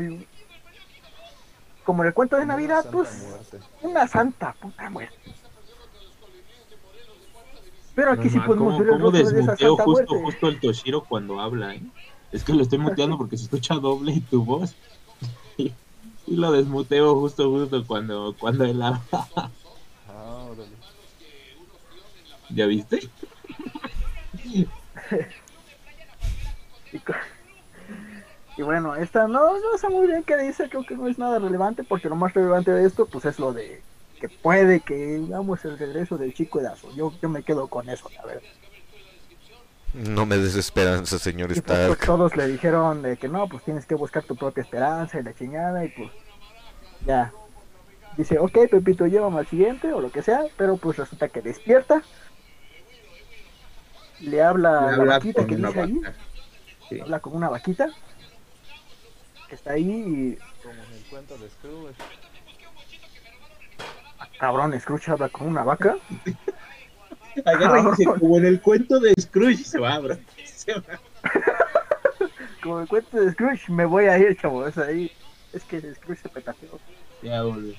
Como 1.84 2.04
en 2.04 2.08
el 2.08 2.14
cuento 2.14 2.36
de 2.36 2.44
Una 2.44 2.54
Navidad, 2.54 2.84
santa 2.84 2.92
pues. 2.92 3.24
muerte. 3.24 3.60
Una 3.82 4.08
santa 4.08 4.54
puta 4.54 4.90
muerte. 4.90 5.16
Pero 7.96 8.12
aquí 8.12 8.26
No, 8.28 8.30
sí 8.30 8.40
podemos 8.40 8.76
¿Cómo, 8.76 8.80
ver 8.80 8.88
el 8.90 8.94
cómo 8.94 9.06
rostro 9.06 9.12
de 9.12 9.24
esa 9.24 9.36
desmuteo 9.36 9.70
santa 9.78 9.84
justo, 9.84 10.06
muerte. 10.14 10.26
justo 10.26 10.48
el 10.50 10.60
Toshiro 10.60 11.04
cuando 11.06 11.40
habla, 11.40 11.76
eh? 11.76 11.82
Es 12.32 12.44
que 12.44 12.54
lo 12.54 12.62
estoy 12.62 12.78
muteando 12.78 13.18
porque 13.18 13.38
se 13.38 13.46
escucha 13.46 13.76
doble 13.76 14.12
y 14.14 14.22
tu 14.22 14.44
voz. 14.44 14.76
Y, 15.58 15.74
y 16.28 16.36
lo 16.36 16.52
desmuteo 16.52 17.16
justo, 17.20 17.50
justo 17.50 17.84
cuando, 17.88 18.36
cuando 18.38 18.64
él 18.66 18.80
habla. 18.84 19.02
¿Ya 22.50 22.66
viste? 22.66 23.10
Y, 28.58 28.62
bueno, 28.64 28.96
esta 28.96 29.28
no, 29.28 29.54
no 29.60 29.78
sé 29.78 29.90
muy 29.90 30.08
bien 30.08 30.24
qué 30.24 30.36
dice, 30.38 30.68
creo 30.70 30.84
que 30.84 30.96
no 30.96 31.08
es 31.08 31.20
nada 31.20 31.38
relevante, 31.38 31.84
porque 31.84 32.10
lo 32.10 32.16
más 32.16 32.34
relevante 32.34 32.72
de 32.72 32.88
esto, 32.88 33.06
pues 33.06 33.26
es 33.26 33.38
lo 33.38 33.54
de 33.54 33.82
que 34.20 34.30
puede 34.30 34.80
que 34.80 34.96
digamos 34.96 35.64
el 35.66 35.78
regreso 35.78 36.18
del 36.18 36.34
chico 36.34 36.60
de. 36.60 36.70
Yo, 36.96 37.14
yo 37.22 37.30
me 37.30 37.44
quedo 37.44 37.68
con 37.68 37.88
eso, 37.90 38.10
la 38.16 38.26
verdad. 38.26 38.42
No 39.94 40.26
me 40.26 40.38
des 40.38 40.56
esperanza, 40.56 41.18
señor 41.18 41.52
Y 41.56 41.62
pues, 41.62 41.88
pues, 41.88 42.00
todos 42.00 42.36
le 42.36 42.48
dijeron 42.48 43.02
de 43.02 43.18
que 43.18 43.28
no, 43.28 43.48
pues 43.48 43.64
tienes 43.64 43.86
que 43.86 43.96
buscar 43.96 44.24
tu 44.24 44.36
propia 44.36 44.62
esperanza 44.62 45.20
y 45.20 45.24
la 45.24 45.34
chingada, 45.34 45.86
y 45.86 45.90
pues 45.90 46.12
ya. 47.06 47.32
Dice, 48.18 48.40
ok, 48.40 48.58
Pepito, 48.72 49.06
llévame 49.06 49.40
al 49.40 49.48
siguiente 49.48 49.94
o 49.94 50.02
lo 50.02 50.12
que 50.12 50.24
sea, 50.24 50.42
pero 50.58 50.78
pues 50.78 50.98
resulta 50.98 51.30
que 51.30 51.42
despierta. 51.42 52.02
Le 54.22 54.42
habla 54.42 54.90
a 54.90 54.98
la 54.98 55.04
vaquita 55.04 55.46
que 55.46 55.56
dice 55.56 55.80
ahí. 55.82 56.02
Sí. 56.90 57.00
habla 57.02 57.20
con 57.20 57.36
una 57.36 57.50
vaquita 57.50 57.90
que 59.50 59.56
está 59.56 59.74
ahí 59.74 59.90
y 59.90 60.38
Como 60.64 60.74
en 60.74 60.94
el 60.94 61.04
cuento 61.10 61.38
de 61.38 61.50
Scrooge. 61.50 61.96
cabrón, 64.40 64.80
Scrooge 64.80 65.12
habla 65.12 65.30
con 65.30 65.48
una 65.48 65.64
vaca. 65.64 65.98
Agarra 67.46 67.82
y 67.82 67.86
dice, 67.92 68.06
como 68.06 68.38
en 68.38 68.46
el 68.46 68.62
cuento 68.62 69.00
de 69.00 69.14
Scrooge, 69.20 69.64
se 69.64 69.80
va, 69.80 70.00
bro. 70.00 70.18
Se 70.44 70.74
va. 70.74 71.00
Como 72.64 72.82
el 72.82 72.88
cuento 72.88 73.18
de 73.22 73.32
Scrooge, 73.32 73.72
me 73.72 73.86
voy 73.86 74.06
a 74.06 74.18
ir, 74.18 74.36
chavos. 74.42 74.78
Ahí 74.78 75.12
es 75.54 75.64
que 75.64 75.80
Scrooge 75.80 76.22
se 76.22 76.30
petateó. 76.30 76.80
Ya 77.22 77.44
volvió. 77.44 77.76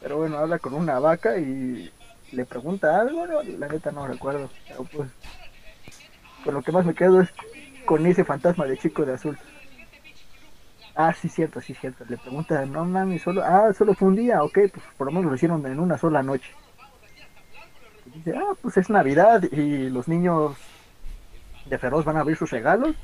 Pero 0.00 0.16
bueno, 0.18 0.36
habla 0.38 0.58
con 0.58 0.74
una 0.74 0.98
vaca 0.98 1.38
y 1.38 1.90
le 2.32 2.44
pregunta 2.44 3.00
algo, 3.00 3.26
no, 3.26 3.42
la 3.42 3.68
neta 3.68 3.90
no 3.92 4.06
recuerdo. 4.06 4.50
Pero 4.68 4.84
pues, 4.84 5.10
con 6.44 6.54
lo 6.54 6.62
que 6.62 6.72
más 6.72 6.84
me 6.84 6.94
quedo 6.94 7.20
es 7.20 7.28
con 7.84 8.04
ese 8.06 8.24
fantasma 8.24 8.66
de 8.66 8.78
chico 8.78 9.04
de 9.04 9.14
azul. 9.14 9.38
Ah, 10.94 11.14
sí, 11.14 11.28
cierto, 11.28 11.60
sí, 11.60 11.74
cierto. 11.74 12.04
Le 12.08 12.18
pregunta, 12.18 12.66
no 12.66 12.84
mami, 12.84 13.18
solo, 13.18 13.42
ah, 13.44 13.72
solo 13.72 13.94
fue 13.94 14.08
un 14.08 14.16
día, 14.16 14.42
ok, 14.42 14.58
pues 14.72 14.84
por 14.96 15.06
lo 15.06 15.12
menos 15.12 15.30
lo 15.30 15.34
hicieron 15.36 15.64
en 15.66 15.80
una 15.80 15.96
sola 15.96 16.22
noche. 16.22 16.50
Y 18.06 18.10
dice, 18.18 18.34
ah, 18.36 18.54
pues 18.60 18.76
es 18.76 18.90
Navidad 18.90 19.42
y 19.50 19.88
los 19.88 20.08
niños 20.08 20.56
de 21.66 21.78
Feroz 21.78 22.04
van 22.04 22.16
a 22.16 22.20
abrir 22.20 22.36
sus 22.36 22.50
regalos. 22.50 22.94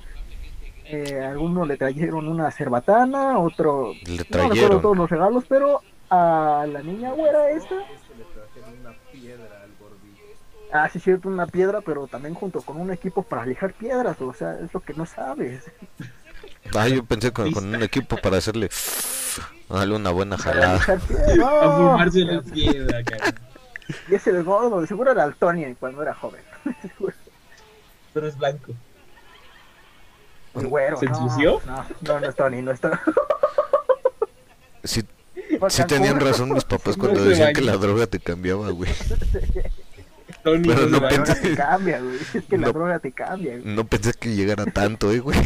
Eh, 0.85 1.23
algunos 1.23 1.69
le 1.69 1.77
trajeron 1.77 2.29
una 2.29 2.51
cerbatana, 2.51 3.39
otro 3.39 3.93
Le 4.07 4.17
no 4.17 4.19
recuerdo 4.25 4.49
trajeron. 4.49 4.83
todos 4.83 4.97
los 4.97 5.11
regalos, 5.11 5.45
pero 5.49 5.81
a 6.11 6.67
la 6.67 6.83
niña 6.83 7.13
güera 7.13 7.51
esta, 7.51 7.75
Es 7.75 8.01
que 8.09 8.15
le 8.17 8.25
trajeron 8.25 8.81
una 8.81 8.93
piedra 9.13 9.63
al 9.65 9.71
gordito. 9.79 10.23
Ah, 10.73 10.89
sí, 10.93 11.01
cierto, 11.01 11.29
una 11.29 11.47
piedra, 11.47 11.81
pero 11.81 12.07
también 12.07 12.35
junto 12.35 12.63
con 12.63 12.81
un 12.81 12.93
equipo 12.93 13.23
para 13.23 13.47
lijar 13.47 13.73
piedras, 13.73 14.21
o 14.21 14.33
sea, 14.33 14.59
es 14.59 14.73
lo 14.73 14.81
que 14.81 14.95
no 14.95 15.07
sabes. 15.07 15.65
Ah, 16.75 16.89
yo 16.89 17.05
pensé 17.05 17.33
con, 17.33 17.51
con 17.53 17.75
un 17.75 17.83
equipo 17.83 18.17
para 18.17 18.39
hacerle. 18.39 18.69
Darle 19.69 19.97
una 19.97 20.11
buena 20.11 20.39
jalada. 20.39 20.77
A 20.87 21.77
fumarse 21.77 22.21
la 22.21 22.43
piedra, 22.43 23.03
cabrón. 23.05 23.35
Y 24.09 24.15
ese 24.15 24.31
el 24.31 24.45
gordo, 24.45 24.87
seguro 24.87 25.13
era 25.13 25.25
el 25.25 25.35
Tony 25.35 25.75
cuando 25.75 26.03
era 26.03 26.15
joven. 26.15 26.43
Pero 28.15 28.27
es 28.27 28.37
blanco. 28.37 28.73
El 30.55 30.67
güero, 30.67 30.97
¿Se 30.97 31.07
ensució? 31.07 31.61
No, 31.67 31.85
no, 32.03 32.21
no 32.21 32.29
es 32.29 32.35
Tony, 32.35 32.63
no 32.63 32.73
es 32.73 32.81
Tony. 32.81 32.97
Sí, 34.85 35.03
sí 35.69 35.85
tenían 35.85 36.21
razón 36.21 36.53
mis 36.53 36.65
papás 36.65 36.97
cuando 36.99 37.23
decían 37.25 37.53
que 37.53 37.61
la 37.61 37.77
droga 37.77 38.07
te 38.07 38.19
cambiaba, 38.19 38.71
güey. 38.71 38.91
Tony 40.51 40.69
Pero 40.69 40.87
no 40.87 40.89
La 40.89 40.99
baña. 41.01 41.17
droga 41.25 41.35
te 41.41 41.55
cambia, 41.57 42.01
güey. 42.01 42.17
Es 42.35 42.45
que 42.45 42.59
la 42.59 42.67
No. 42.69 42.73
droga 42.73 42.99
te 42.99 43.13
cambia, 43.13 43.53
güey. 43.59 43.75
No 43.75 43.85
pensé 43.87 44.13
que 44.15 44.35
llegara 44.35 44.65
tanto, 44.67 45.11
eh, 45.13 45.21
güey. 45.21 45.39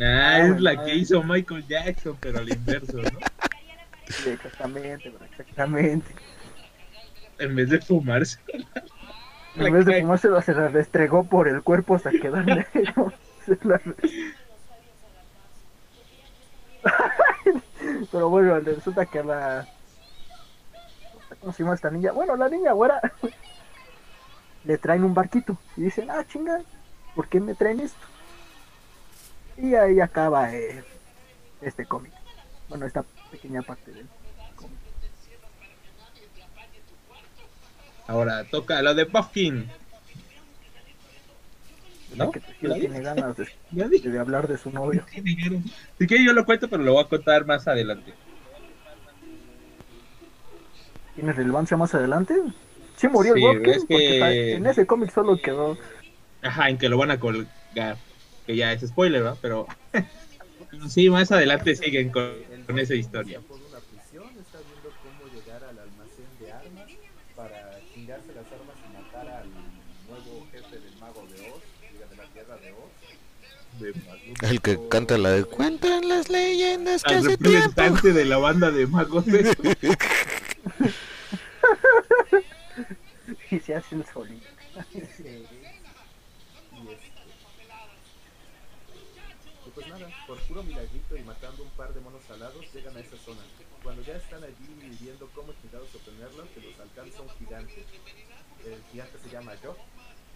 Ah, 0.00 0.38
es 0.40 0.60
la 0.60 0.70
Ah, 0.72 0.84
que 0.84 0.94
hizo 0.94 1.22
Michael 1.22 1.66
Jackson, 1.66 2.16
pero 2.20 2.38
al 2.38 2.48
inverso, 2.48 2.98
¿no? 2.98 3.10
Sí, 4.08 4.30
exactamente, 4.30 5.10
bro, 5.10 5.24
exactamente. 5.24 6.06
En 7.38 7.54
vez 7.56 7.68
de 7.70 7.80
fumarse. 7.80 8.38
En 9.56 9.72
vez 9.72 9.84
de 9.86 10.00
fumárselo, 10.00 10.40
se 10.40 10.54
la 10.54 10.68
restregó 10.68 11.24
por 11.24 11.48
el 11.48 11.62
cuerpo 11.62 11.96
hasta 11.96 12.10
quedar 12.10 12.46
negro. 12.46 13.12
Se 13.46 13.58
la 13.64 13.78
re- 13.78 13.94
Pero 18.12 18.28
bueno, 18.28 18.58
resulta 18.60 19.06
que 19.06 19.22
la. 19.24 19.66
¿Cómo 21.40 21.52
se 21.52 21.62
llama 21.62 21.74
esta 21.74 21.90
niña? 21.90 22.12
Bueno, 22.12 22.36
la 22.36 22.48
niña 22.48 22.72
güera. 22.72 23.00
Le 24.68 24.76
traen 24.76 25.02
un 25.02 25.14
barquito. 25.14 25.56
Y 25.78 25.82
dicen, 25.84 26.10
ah, 26.10 26.24
chinga, 26.28 26.60
¿por 27.14 27.26
qué 27.26 27.40
me 27.40 27.54
traen 27.54 27.80
esto? 27.80 28.06
Y 29.56 29.74
ahí 29.74 29.98
acaba 29.98 30.54
eh, 30.54 30.84
este 31.62 31.86
cómic. 31.86 32.12
Bueno, 32.68 32.84
esta 32.84 33.02
pequeña 33.30 33.62
parte 33.62 33.90
del 33.92 34.06
cómic. 34.54 34.76
Ahora 38.06 38.44
toca 38.44 38.82
lo 38.82 38.94
de 38.94 39.06
Puffkin. 39.06 39.70
¿No? 42.14 42.30
Que 42.30 42.40
tiene 42.60 43.00
ganas 43.00 43.36
de 43.70 44.18
hablar 44.18 44.48
de 44.48 44.58
su 44.58 44.70
novio. 44.70 45.02
Si 45.98 46.06
que 46.06 46.22
yo 46.22 46.34
lo 46.34 46.44
cuento, 46.44 46.68
pero 46.68 46.82
lo 46.82 46.92
voy 46.92 47.04
a 47.04 47.08
contar 47.08 47.46
más 47.46 47.66
adelante. 47.66 48.12
¿Tiene 51.14 51.32
relevancia 51.32 51.76
más 51.78 51.94
adelante? 51.94 52.34
Sí 52.98 53.08
murió 53.08 53.34
Sí, 53.34 53.44
el 53.44 53.46
Bobkin, 53.46 53.72
es 53.74 53.84
que- 53.84 54.52
en 54.54 54.66
ese 54.66 54.86
cómic 54.86 55.12
solo 55.12 55.40
quedó... 55.40 55.78
Ajá, 56.42 56.68
en 56.68 56.78
que 56.78 56.88
lo 56.88 56.98
van 56.98 57.10
a 57.10 57.18
colgar. 57.20 57.96
Que 58.46 58.56
ya 58.56 58.72
es 58.72 58.86
spoiler, 58.86 59.22
¿verdad? 59.22 59.38
Pero 59.40 59.66
sí, 60.88 61.08
más 61.10 61.30
adelante 61.30 61.76
siguen 61.76 62.10
con, 62.10 62.32
con 62.66 62.78
esa 62.78 62.94
historia. 62.94 63.40
El 74.42 74.60
que 74.60 74.78
canta 74.88 75.18
la 75.18 75.30
de 75.30 75.44
Cuentan 75.44 76.08
las 76.08 76.28
leyendas 76.28 77.02
que 77.02 77.14
Al 77.14 77.18
hace 77.20 77.36
tiempo. 77.36 77.44
representante 77.50 78.12
de 78.12 78.24
la 78.24 78.38
banda 78.38 78.70
de 78.70 78.86
magos. 78.86 79.24
Y 83.50 83.60
se 83.60 83.74
hace 83.74 83.94
el 83.94 84.04
solito. 84.04 84.46
y 84.92 84.98
este. 84.98 85.46
Pues 89.74 89.86
nada, 89.86 90.08
por 90.26 90.40
puro 90.40 90.62
milagrito 90.64 91.16
y 91.16 91.22
matando 91.22 91.62
un 91.62 91.70
par 91.70 91.94
de 91.94 92.00
monos 92.00 92.28
alados, 92.30 92.64
llegan 92.74 92.96
a 92.96 93.00
esa 93.00 93.16
zona. 93.16 93.40
Cuando 93.82 94.02
ya 94.02 94.16
están 94.16 94.42
allí 94.42 94.96
viendo 95.00 95.28
cómo 95.34 95.52
chingados 95.62 95.94
obtenerlo, 95.94 96.52
que 96.52 96.60
los 96.60 96.80
alcanza 96.80 97.22
un 97.22 97.30
gigante. 97.38 97.84
El 98.66 98.82
gigante 98.90 99.18
se 99.18 99.30
llama 99.30 99.52
Jock, 99.62 99.78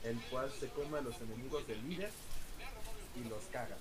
el 0.05 0.21
cual 0.31 0.51
se 0.53 0.69
come 0.69 0.99
a 0.99 1.01
los 1.01 1.21
enemigos 1.21 1.67
del 1.67 1.89
líder 1.89 2.11
y 3.17 3.29
los 3.29 3.43
caga. 3.47 3.77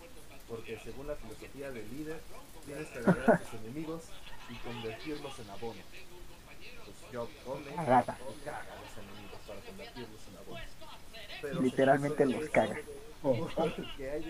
Porque 0.48 0.80
según 0.84 1.08
la 1.08 1.16
filosofía 1.16 1.70
del 1.70 1.90
líder, 1.96 2.20
tienes 2.66 2.88
que 2.90 3.00
agarrar 3.00 3.32
a 3.32 3.40
tus 3.40 3.54
enemigos 3.62 4.04
y 4.50 4.56
convertirlos 4.56 5.40
en 5.40 5.50
abono. 5.52 5.82
Pues 6.86 7.14
Jock 7.14 7.30
come 7.46 7.70
y 7.70 7.76
caga 7.76 8.18
a 8.18 8.82
los 8.82 8.98
enemigos 8.98 9.21
para 9.52 9.62
convertirlos 9.68 10.22
en. 10.28 11.42
Pero 11.42 11.62
Literalmente 11.62 12.26
los 12.26 12.50
caga. 12.50 12.78
Oh, 13.24 13.48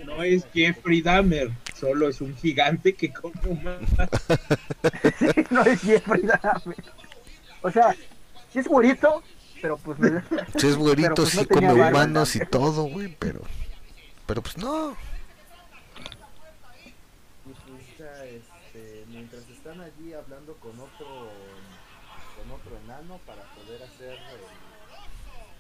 No 0.06 0.22
es 0.24 0.46
Jeffrey 0.54 1.02
Dahmer, 1.02 1.50
solo 1.80 2.10
es 2.10 2.20
un 2.20 2.36
gigante 2.36 2.94
que 2.94 3.12
come 3.14 3.40
humanos. 3.46 3.90
no 5.50 5.62
es 5.64 5.82
Jeffrey 5.82 6.24
Dahmer. 6.24 6.84
O 7.62 7.72
sea, 7.72 7.96
sí 8.52 8.60
es 8.60 8.68
bonito, 8.68 9.24
pero 9.62 9.78
pues... 9.78 9.98
me- 10.00 10.22
Si 10.58 10.68
es 10.68 10.76
güerito, 10.76 11.14
pues, 11.16 11.30
sí 11.30 11.38
no 11.38 11.46
tenía 11.46 11.70
come 11.70 11.82
barba, 11.82 12.00
humanos 12.00 12.36
y 12.36 12.46
todo, 12.46 12.84
güey, 12.84 13.16
pero... 13.18 13.42
Pero 14.26 14.42
pues 14.42 14.58
no. 14.58 14.92
Y 17.46 17.54
pues 17.54 17.98
ya, 17.98 18.26
este, 18.26 19.06
mientras 19.08 19.48
están 19.50 19.80
allí 19.82 20.14
hablando 20.14 20.54
con 20.56 20.72
otro, 20.80 21.30
con 22.38 22.52
otro 22.52 22.78
enano 22.86 23.20
para 23.26 23.44
poder 23.56 23.84
hacer 23.84 24.14
eh, 24.14 24.42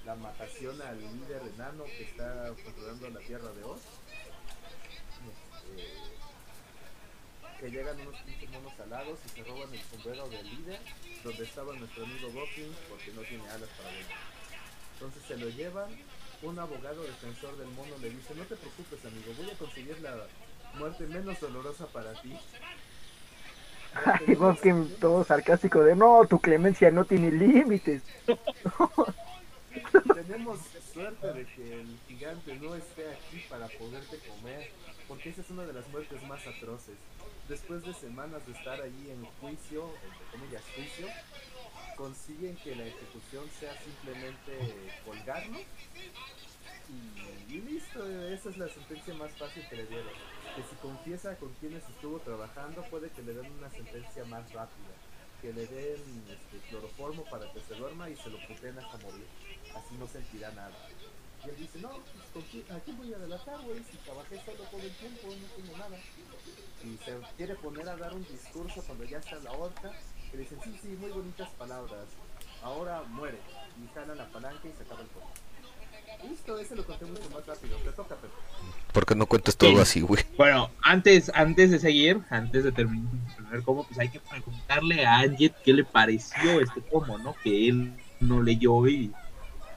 la 0.05 0.15
matación 0.15 0.81
al 0.81 0.99
líder 0.99 1.41
enano 1.55 1.83
que 1.85 2.03
está 2.03 2.51
controlando 2.63 3.09
la 3.09 3.19
tierra 3.19 3.51
de 3.51 3.63
Oz, 3.63 3.81
este, 5.29 5.83
que 7.59 7.69
llegan 7.69 8.01
unos 8.01 8.19
pinches 8.21 8.49
monos 8.49 8.73
alados 8.79 9.19
y 9.25 9.29
se 9.29 9.43
roban 9.43 9.71
el 9.71 9.81
sombrero 9.81 10.27
del 10.29 10.49
líder, 10.49 10.79
donde 11.23 11.43
estaba 11.43 11.75
nuestro 11.75 12.03
amigo 12.05 12.29
Buffy, 12.29 12.71
porque 12.89 13.11
no 13.13 13.21
tiene 13.21 13.47
alas 13.49 13.69
para 13.77 13.89
volar. 13.89 14.17
Entonces 14.93 15.23
se 15.27 15.37
lo 15.37 15.49
llevan, 15.49 15.89
un 16.41 16.57
abogado 16.57 17.03
defensor 17.03 17.55
del 17.57 17.67
mono 17.69 17.95
le 18.01 18.09
dice, 18.09 18.33
no 18.35 18.43
te 18.45 18.55
preocupes 18.55 19.05
amigo, 19.05 19.33
voy 19.37 19.51
a 19.51 19.57
conseguir 19.57 19.99
la 20.01 20.25
muerte 20.77 21.05
menos 21.05 21.39
dolorosa 21.39 21.85
para 21.87 22.13
ti. 22.21 22.35
Ay, 24.05 24.37
todo 24.99 25.23
sarcástico 25.23 25.83
de 25.83 25.95
no, 25.95 26.25
tu 26.25 26.39
clemencia 26.39 26.89
no 26.89 27.05
tiene 27.05 27.29
límites. 27.31 28.01
Tenemos 30.15 30.60
suerte 30.93 31.34
de 31.34 31.45
que 31.45 31.81
el 31.81 31.97
gigante 32.07 32.55
no 32.57 32.75
esté 32.75 33.10
aquí 33.10 33.43
para 33.49 33.67
poderte 33.67 34.17
comer, 34.19 34.69
porque 35.07 35.29
esa 35.29 35.41
es 35.41 35.49
una 35.49 35.63
de 35.63 35.73
las 35.73 35.88
muertes 35.89 36.21
más 36.23 36.45
atroces. 36.45 36.95
Después 37.47 37.84
de 37.84 37.93
semanas 37.93 38.45
de 38.45 38.53
estar 38.53 38.81
allí 38.81 39.10
en 39.10 39.25
juicio, 39.39 39.89
entre 40.03 40.25
comillas 40.31 40.63
juicio, 40.75 41.07
consiguen 41.95 42.55
que 42.57 42.75
la 42.75 42.86
ejecución 42.86 43.49
sea 43.60 43.73
simplemente 43.81 44.75
colgarnos 45.05 45.62
y, 46.89 47.53
y 47.53 47.62
listo, 47.62 48.05
esa 48.27 48.49
es 48.49 48.57
la 48.57 48.67
sentencia 48.67 49.13
más 49.13 49.31
fácil 49.38 49.65
que 49.69 49.75
le 49.77 49.86
dieron. 49.86 50.13
Que 50.55 50.63
si 50.63 50.75
confiesa 50.81 51.36
con 51.38 51.53
quienes 51.60 51.88
estuvo 51.88 52.19
trabajando, 52.19 52.84
puede 52.89 53.10
que 53.10 53.21
le 53.21 53.34
den 53.34 53.51
una 53.51 53.69
sentencia 53.69 54.25
más 54.25 54.51
rápida. 54.51 54.91
Que 55.41 55.51
le 55.54 55.65
den 55.65 56.23
este, 56.30 56.58
cloroformo 56.69 57.23
para 57.25 57.51
que 57.51 57.60
se 57.62 57.73
duerma 57.75 58.10
y 58.10 58.15
se 58.15 58.30
lo 58.30 58.38
puten 58.47 58.77
hasta 58.77 58.97
morir. 58.99 59.25
Así 59.75 59.95
no 59.95 60.08
sentirá 60.08 60.51
nada. 60.51 60.71
Y 61.43 61.49
él 61.49 61.56
dice, 61.58 61.80
no, 61.80 61.89
pues 61.89 62.27
¿con 62.34 62.41
quién- 62.43 62.71
¿a 62.71 62.80
quién 62.82 62.97
voy 62.97 63.12
a 63.13 63.17
delatar, 63.17 63.60
güey? 63.62 63.84
Si 63.89 63.97
trabajé 63.97 64.39
solo 64.45 64.63
todo 64.65 64.82
el 64.82 64.91
tiempo, 64.97 65.27
no 65.27 65.47
tengo 65.63 65.77
nada. 65.77 65.97
Y 66.84 66.97
se 67.04 67.19
quiere 67.38 67.56
poner 67.56 67.89
a 67.89 67.95
dar 67.97 68.13
un 68.13 68.23
discurso 68.27 68.84
cuando 68.86 69.04
ya 69.06 69.17
está 69.17 69.38
la 69.39 69.51
horca. 69.51 69.91
Que 70.30 70.38
le 70.38 70.43
dicen, 70.43 70.60
sí, 70.63 70.80
sí, 70.82 70.88
muy 70.89 71.10
bonitas 71.10 71.49
palabras. 71.51 72.06
Ahora 72.62 73.01
muere. 73.04 73.39
Y 73.84 73.88
jala 73.95 74.13
la 74.13 74.27
palanca 74.30 74.67
y 74.67 74.73
se 74.73 74.84
acaba 74.84 75.01
el 75.01 75.08
juego. 75.08 75.30
Listo, 76.30 76.58
ese 76.60 76.76
lo 76.76 76.86
conté 76.86 77.06
mucho 77.06 77.30
más 77.34 77.45
rápido. 77.45 77.78
Te 77.78 77.89
toca, 77.91 78.15
Pepe. 78.15 78.34
Porque 78.93 79.15
no 79.15 79.26
cuentes 79.26 79.56
todo 79.58 79.69
Sí. 79.71 79.78
así, 79.78 80.02
güey. 80.02 80.24
Bueno, 80.38 80.69
antes, 80.84 81.32
antes 81.34 81.71
de 81.71 81.80
seguir, 81.80 82.19
antes 82.30 82.63
de 82.63 82.71
terminar 82.71 83.12
el 83.30 83.36
primer 83.36 83.63
cómo, 83.63 83.86
pues 83.86 83.97
hay 84.00 84.10
que 84.10 84.19
preguntarle 84.19 85.06
a 85.06 85.19
Anjet 85.19 85.54
qué 85.63 85.74
le 85.74 85.84
pareció 85.84 86.60
este 86.62 86.82
cómo, 86.91 87.17
¿no? 87.17 87.36
Que 87.43 87.69
él 87.69 87.93
no 88.19 88.41
leyó 88.41 88.88
y 88.88 89.12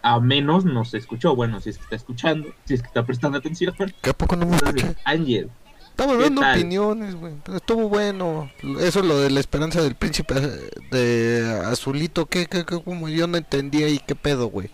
a 0.02 0.18
menos 0.20 0.64
nos 0.64 0.92
escuchó. 0.94 1.34
Bueno, 1.36 1.60
si 1.60 1.70
es 1.70 1.78
que 1.78 1.84
está 1.84 1.96
escuchando, 1.96 2.48
si 2.64 2.74
es 2.74 2.82
que 2.82 2.88
está 2.88 3.04
prestando 3.06 3.38
atención. 3.38 3.74
¿Qué 4.02 4.10
a 4.10 4.14
poco 4.14 4.36
no 4.36 4.46
me 4.46 4.56
escuché? 4.56 4.94
Estaba 5.90 6.16
¿Qué 6.16 6.22
dando 6.24 6.40
tal? 6.40 6.58
opiniones, 6.58 7.14
güey. 7.14 7.34
Pero 7.44 7.56
estuvo 7.58 7.88
bueno. 7.88 8.50
Eso 8.80 9.00
lo 9.02 9.16
de 9.20 9.30
la 9.30 9.38
esperanza 9.38 9.80
del 9.80 9.94
príncipe 9.94 10.34
eh, 10.36 10.70
de 10.90 11.62
Azulito, 11.66 12.26
¿qué, 12.26 12.46
qué, 12.46 12.64
qué? 12.64 12.82
Como 12.82 13.08
yo 13.08 13.28
no 13.28 13.36
entendía 13.38 13.88
y 13.88 14.00
qué 14.00 14.16
pedo, 14.16 14.48
güey. 14.48 14.70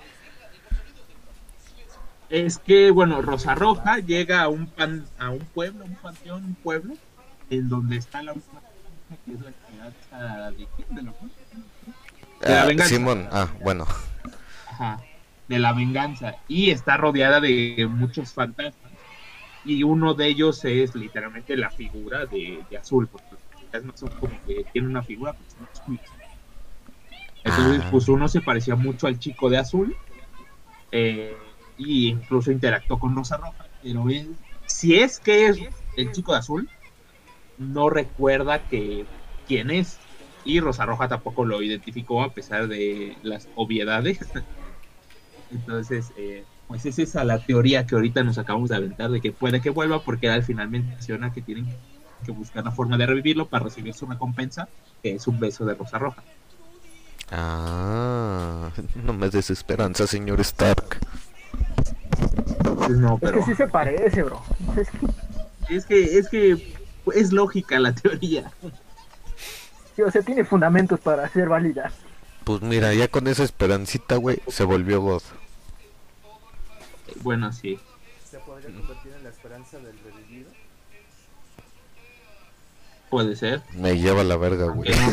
Es 2.30 2.58
que, 2.58 2.90
bueno, 2.90 3.20
Rosa 3.22 3.54
Roja 3.54 3.98
llega 3.98 4.42
a 4.42 4.48
un 4.48 4.66
pan, 4.66 5.04
a 5.18 5.30
un 5.30 5.40
pueblo, 5.40 5.84
un 5.84 5.94
panteón, 5.96 6.44
un 6.44 6.54
pueblo, 6.54 6.94
en 7.50 7.68
donde 7.68 7.96
está 7.96 8.22
la 8.22 8.32
última 8.32 8.60
que 9.26 9.32
es 9.32 9.40
la 10.12 10.50
de 10.52 10.68
quién, 10.76 10.94
de 10.94 11.02
la 11.02 11.12
De 12.40 12.48
la 12.54 12.62
Ah, 12.62 12.66
venganza. 12.66 12.94
Simón, 12.94 13.28
ah, 13.32 13.48
bueno. 13.60 13.86
Ajá, 14.70 15.00
de 15.48 15.58
la 15.58 15.72
venganza 15.72 16.36
y 16.46 16.70
está 16.70 16.96
rodeada 16.96 17.40
de 17.40 17.88
muchos 17.90 18.32
fantasmas 18.32 18.92
y 19.64 19.82
uno 19.82 20.14
de 20.14 20.28
ellos 20.28 20.64
es 20.64 20.94
literalmente 20.94 21.56
la 21.56 21.70
figura 21.70 22.24
de, 22.26 22.60
de 22.70 22.78
azul 22.78 23.08
porque 23.08 23.26
los 23.32 23.40
fantasmas 23.60 23.98
son 24.00 24.08
como 24.10 24.32
que 24.46 24.64
tienen 24.72 24.90
una 24.92 25.02
figura 25.02 25.32
pero 25.32 25.50
son 25.50 25.68
azules. 25.82 26.00
entonces 27.44 27.82
Ah. 27.84 27.88
pues 27.90 28.08
uno 28.08 28.28
se 28.28 28.40
parecía 28.40 28.76
mucho 28.76 29.06
al 29.08 29.18
chico 29.18 29.50
de 29.50 29.58
azul 29.58 29.96
eh, 30.92 31.36
y 31.80 32.08
incluso 32.08 32.52
interactuó 32.52 32.98
con 32.98 33.16
Rosa 33.16 33.38
Roja 33.38 33.66
pero 33.82 34.08
él 34.08 34.36
si 34.66 34.96
es 34.96 35.18
que 35.18 35.46
es 35.46 35.58
el 35.96 36.12
chico 36.12 36.32
de 36.32 36.38
azul 36.38 36.68
no 37.58 37.90
recuerda 37.90 38.60
que 38.68 39.04
quién 39.46 39.70
es 39.70 39.98
y 40.44 40.60
Rosa 40.60 40.86
Roja 40.86 41.08
tampoco 41.08 41.44
lo 41.44 41.62
identificó 41.62 42.22
a 42.22 42.32
pesar 42.32 42.68
de 42.68 43.16
las 43.22 43.48
obviedades. 43.54 44.18
Entonces, 45.50 46.12
eh, 46.16 46.44
pues 46.68 46.86
es 46.86 46.98
esa 46.98 47.24
la 47.24 47.44
teoría 47.44 47.86
que 47.86 47.96
ahorita 47.96 48.22
nos 48.22 48.38
acabamos 48.38 48.70
de 48.70 48.76
aventar 48.76 49.10
de 49.10 49.20
que 49.20 49.32
puede 49.32 49.60
que 49.60 49.70
vuelva 49.70 50.02
porque 50.02 50.30
al 50.30 50.44
final 50.44 50.70
menciona 50.70 51.32
que 51.32 51.42
tienen 51.42 51.66
que 52.24 52.32
buscar 52.32 52.64
la 52.64 52.70
forma 52.70 52.96
de 52.96 53.06
revivirlo 53.06 53.48
para 53.48 53.64
recibir 53.64 53.94
su 53.94 54.06
recompensa, 54.06 54.68
que 55.02 55.14
es 55.14 55.26
un 55.26 55.40
beso 55.40 55.64
de 55.64 55.74
Rosa 55.74 55.98
Roja. 55.98 56.22
Ah, 57.32 58.70
no 59.04 59.12
me 59.12 59.28
des 59.30 59.50
esperanza, 59.50 60.06
señor 60.06 60.40
Stark. 60.40 61.00
Entonces, 62.80 62.98
no, 62.98 63.14
Es 63.14 63.20
pero 63.20 63.38
que 63.38 63.44
sí 63.44 63.54
se 63.54 63.68
parece, 63.68 64.22
bro. 64.22 64.42
Es 64.76 64.90
que, 64.90 65.06
es 65.76 65.86
que 65.86 66.18
es 66.18 66.28
que 66.28 66.74
es 67.14 67.32
lógica 67.32 67.78
la 67.78 67.94
teoría. 67.94 68.50
sí, 69.94 70.02
o 70.02 70.10
sea, 70.10 70.22
tiene 70.22 70.44
fundamentos 70.44 71.00
para 71.00 71.28
ser 71.28 71.48
válida. 71.48 71.92
Pues 72.44 72.62
mira, 72.62 72.92
ya 72.94 73.08
con 73.08 73.26
esa 73.26 73.44
esperancita, 73.44 74.16
güey, 74.16 74.40
se 74.48 74.64
volvió 74.64 75.00
God. 75.00 75.22
Bueno, 77.22 77.52
sí. 77.52 77.78
Se 78.28 78.38
podría 78.38 78.74
convertir 78.74 79.12
en 79.12 79.24
la 79.24 79.30
esperanza 79.30 79.78
del 79.78 79.98
revivido. 79.98 80.50
Puede 83.10 83.36
ser. 83.36 83.62
Me 83.74 83.98
lleva 83.98 84.24
la 84.24 84.36
verga, 84.36 84.66
güey. 84.66 84.90
Que 84.90 84.96
no. 84.96 85.10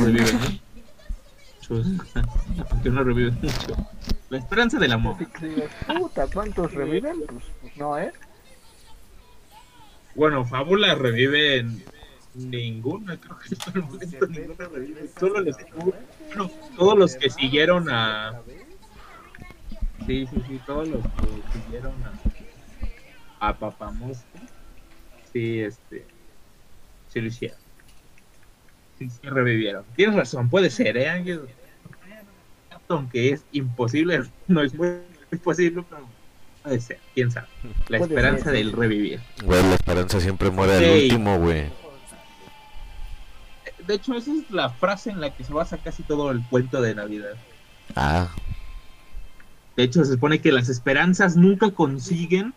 Aunque 2.70 2.90
no 2.90 3.04
reviven 3.04 3.38
mucho. 3.42 3.76
La 4.30 4.38
esperanza 4.40 4.78
del 4.78 4.92
amor. 4.92 5.16
Puta, 5.88 6.28
¿cuántos 6.34 6.74
reviven? 6.74 7.22
Pues, 7.28 7.46
pues 7.62 7.78
no, 7.78 7.98
¿eh? 7.98 8.12
Bueno, 10.16 10.44
Fábula 10.46 10.96
revive 10.96 11.58
en 11.58 11.84
ninguna, 12.34 13.18
creo 13.18 13.38
que 13.38 13.56
hasta 13.56 13.72
el 13.72 13.84
momento 13.84 14.28
ninguna 14.28 14.68
revive. 14.68 15.10
Solo 15.20 15.42
les 15.42 15.56
bueno, 15.76 16.52
todos 16.76 16.98
los 16.98 17.16
que 17.16 17.30
siguieron 17.30 17.90
a. 17.90 18.42
Sí, 20.06 20.28
sí, 20.28 20.44
sí, 20.48 20.62
todos 20.66 20.88
los 20.90 21.04
que 21.04 21.60
siguieron 21.60 21.94
a. 22.04 23.48
a 23.48 23.58
Papamos. 23.58 24.18
Sí, 25.32 25.62
este. 25.62 26.06
Sí 27.10 27.22
lo 27.22 27.28
hicieron. 27.28 27.58
Sí, 29.00 29.10
sí 29.10 29.20
revivieron. 29.24 29.86
Tienes 29.96 30.16
razón, 30.16 30.50
puede 30.50 30.70
ser, 30.70 30.98
¿eh, 30.98 31.10
Ángel? 31.10 31.48
Aunque 32.90 33.32
es 33.32 33.44
imposible, 33.52 34.24
no 34.48 34.62
es 34.62 34.74
muy 34.76 35.00
posible, 35.44 35.84
pero 35.90 36.08
puede 36.64 36.80
ser, 36.80 37.00
quién 37.14 37.32
sabe. 37.32 37.48
La 37.90 37.98
esperanza 37.98 38.52
del 38.52 38.72
revivir. 38.72 39.20
Güey, 39.44 39.64
la 39.64 39.76
esperanza 39.76 40.20
siempre 40.20 40.50
muere 40.50 40.78
al 40.78 41.04
último, 41.04 41.38
güey. 41.40 41.66
De 43.86 43.94
hecho, 43.96 44.16
esa 44.16 44.32
es 44.32 44.52
la 44.52 44.70
frase 44.70 45.10
en 45.12 45.22
la 45.22 45.34
que 45.34 45.46
se 45.46 45.54
basa 45.54 45.78
casi 45.78 46.04
todo 46.04 46.32
el 46.32 46.44
cuento 46.50 46.82
de 46.82 46.94
Navidad. 46.94 47.36
Ah, 47.96 48.28
De 49.78 49.84
hecho, 49.84 50.04
se 50.04 50.14
supone 50.14 50.40
que 50.40 50.52
las 50.52 50.68
esperanzas 50.68 51.38
nunca 51.38 51.72
consiguen 51.72 52.54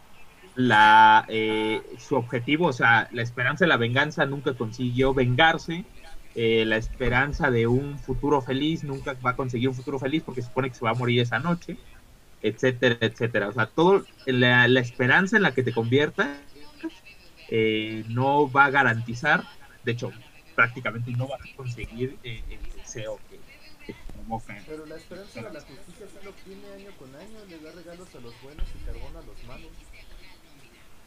la 0.56 1.24
eh, 1.28 1.80
su 1.98 2.16
objetivo, 2.16 2.66
o 2.66 2.72
sea, 2.72 3.08
la 3.12 3.22
esperanza 3.22 3.64
de 3.64 3.68
la 3.68 3.76
venganza 3.76 4.26
nunca 4.26 4.54
consiguió 4.54 5.14
vengarse, 5.14 5.84
eh, 6.34 6.64
la 6.66 6.76
esperanza 6.76 7.50
de 7.50 7.66
un 7.66 7.98
futuro 7.98 8.40
feliz 8.42 8.84
nunca 8.84 9.14
va 9.14 9.30
a 9.30 9.36
conseguir 9.36 9.68
un 9.68 9.74
futuro 9.74 9.98
feliz 9.98 10.22
porque 10.24 10.42
se 10.42 10.48
supone 10.48 10.68
que 10.70 10.76
se 10.76 10.84
va 10.84 10.90
a 10.92 10.94
morir 10.94 11.20
esa 11.20 11.38
noche, 11.40 11.80
etcétera, 12.40 12.98
etcétera. 13.00 13.48
O 13.48 13.52
sea, 13.52 13.66
todo 13.66 14.04
la, 14.26 14.68
la 14.68 14.80
esperanza 14.80 15.36
en 15.36 15.42
la 15.42 15.54
que 15.54 15.62
te 15.62 15.72
conviertas 15.72 16.28
eh, 17.48 18.04
no 18.08 18.50
va 18.50 18.66
a 18.66 18.70
garantizar, 18.70 19.44
de 19.82 19.92
hecho, 19.92 20.10
prácticamente 20.54 21.10
no 21.12 21.28
va 21.28 21.36
a 21.36 21.56
conseguir 21.56 22.18
eh, 22.22 22.44
el 22.48 22.72
deseo 22.72 23.20
que, 23.28 23.40
que 23.86 23.94
provoca. 24.12 24.56
Pero 24.66 24.86
la 24.86 24.96
esperanza 24.96 25.42
de 25.42 25.52
la 25.52 25.60
justicia 25.60 26.06
solo 26.08 26.30
obtiene 26.30 26.70
año 26.70 26.90
con 26.98 27.14
año, 27.14 27.38
le 27.48 27.58
da 27.58 27.72
regalos 27.72 28.14
a 28.14 28.20
los 28.20 28.40
buenos 28.42 28.68
y 28.74 28.78
carbón 28.84 29.16
a 29.16 29.22
los 29.22 29.44
malos. 29.44 29.72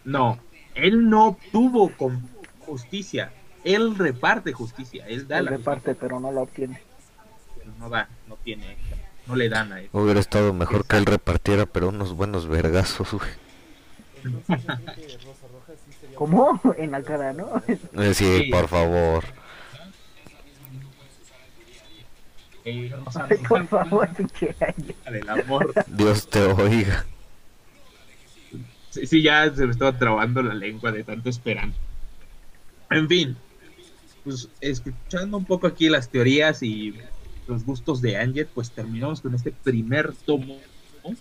No, 0.04 0.40
él 0.76 1.10
no 1.10 1.28
obtuvo 1.28 1.96
con 1.96 2.30
justicia. 2.60 3.32
Él 3.64 3.96
reparte 3.98 4.52
justicia. 4.54 5.06
Él 5.08 5.28
da 5.28 5.40
Él 5.40 5.46
la 5.46 5.52
reparte, 5.52 5.96
pero 5.96 6.20
no 6.20 6.32
la 6.32 6.42
obtiene. 6.42 6.82
pero 7.58 7.72
no 7.80 7.90
da, 7.90 8.08
no 8.28 8.36
tiene, 8.44 8.76
no 9.28 9.36
le 9.36 9.50
dan 9.50 9.72
a 9.74 9.80
él. 9.82 9.90
hubiera 9.94 10.20
estado 10.20 10.54
mejor 10.54 10.86
que 10.86 10.98
él 10.98 11.06
repartiera, 11.06 11.66
pero 11.66 11.90
unos 11.90 12.14
buenos 12.14 12.48
vergazos, 12.48 13.12
güey. 13.12 13.30
Entonces 14.24 14.66
yo 14.66 14.76
creo 14.76 14.96
que 14.96 15.18
Rosa 15.26 15.48
Roja 15.52 15.74
sí 15.86 15.94
sería 16.00 16.16
¿Cómo? 16.18 16.62
En 16.78 16.92
la 16.92 17.02
cara, 17.04 17.34
¿no? 17.34 17.62
Eh, 17.68 18.14
sí, 18.14 18.44
Sí. 18.44 18.50
por 18.52 18.68
favor. 18.68 19.24
Ay, 22.66 22.94
por 23.48 23.68
favor, 23.68 24.10
del 24.16 25.30
amor. 25.30 25.74
Dios 25.88 26.28
te 26.30 26.42
oiga. 26.44 27.06
Sí, 28.90 29.06
sí, 29.08 29.22
ya 29.22 29.54
se 29.54 29.66
me 29.66 29.72
estaba 29.72 29.98
trabando 29.98 30.42
la 30.42 30.54
lengua 30.54 30.92
de 30.92 31.04
tanto 31.04 31.30
esperar. 31.30 31.70
En 32.92 33.08
fin, 33.10 33.36
pues 34.24 34.50
escuchando 34.62 35.38
un 35.38 35.46
poco 35.46 35.68
aquí 35.68 35.90
las 35.90 36.10
teorías 36.10 36.64
y 36.64 36.96
los 37.48 37.66
gustos 37.66 38.02
de 38.02 38.18
Anget, 38.18 38.50
pues 38.50 38.72
terminamos 38.72 39.22
con 39.22 39.36
este 39.36 39.52
primer 39.52 40.14
tomo. 40.26 40.60
¿no? 41.04 41.12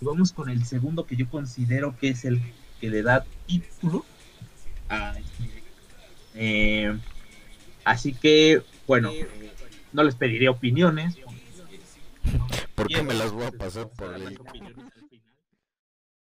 Y 0.00 0.04
vamos 0.04 0.32
con 0.32 0.48
el 0.48 0.64
segundo 0.64 1.06
que 1.06 1.16
yo 1.16 1.28
considero 1.28 1.96
que 1.98 2.10
es 2.10 2.24
el 2.24 2.40
que 2.80 2.90
le 2.90 3.02
da 3.02 3.24
título 3.46 4.04
a 4.88 5.18
este. 5.18 5.62
Eh, 6.34 6.96
así 7.84 8.14
que, 8.14 8.62
bueno, 8.86 9.10
no 9.92 10.02
les 10.04 10.14
pediré 10.14 10.48
opiniones. 10.48 11.16
porque, 11.16 12.66
Porque 12.74 12.94
Bien. 12.94 13.06
me 13.06 13.14
las 13.14 13.32
voy 13.32 13.44
a 13.44 13.50
pasar 13.50 13.88
por 13.88 14.14
el... 14.14 14.38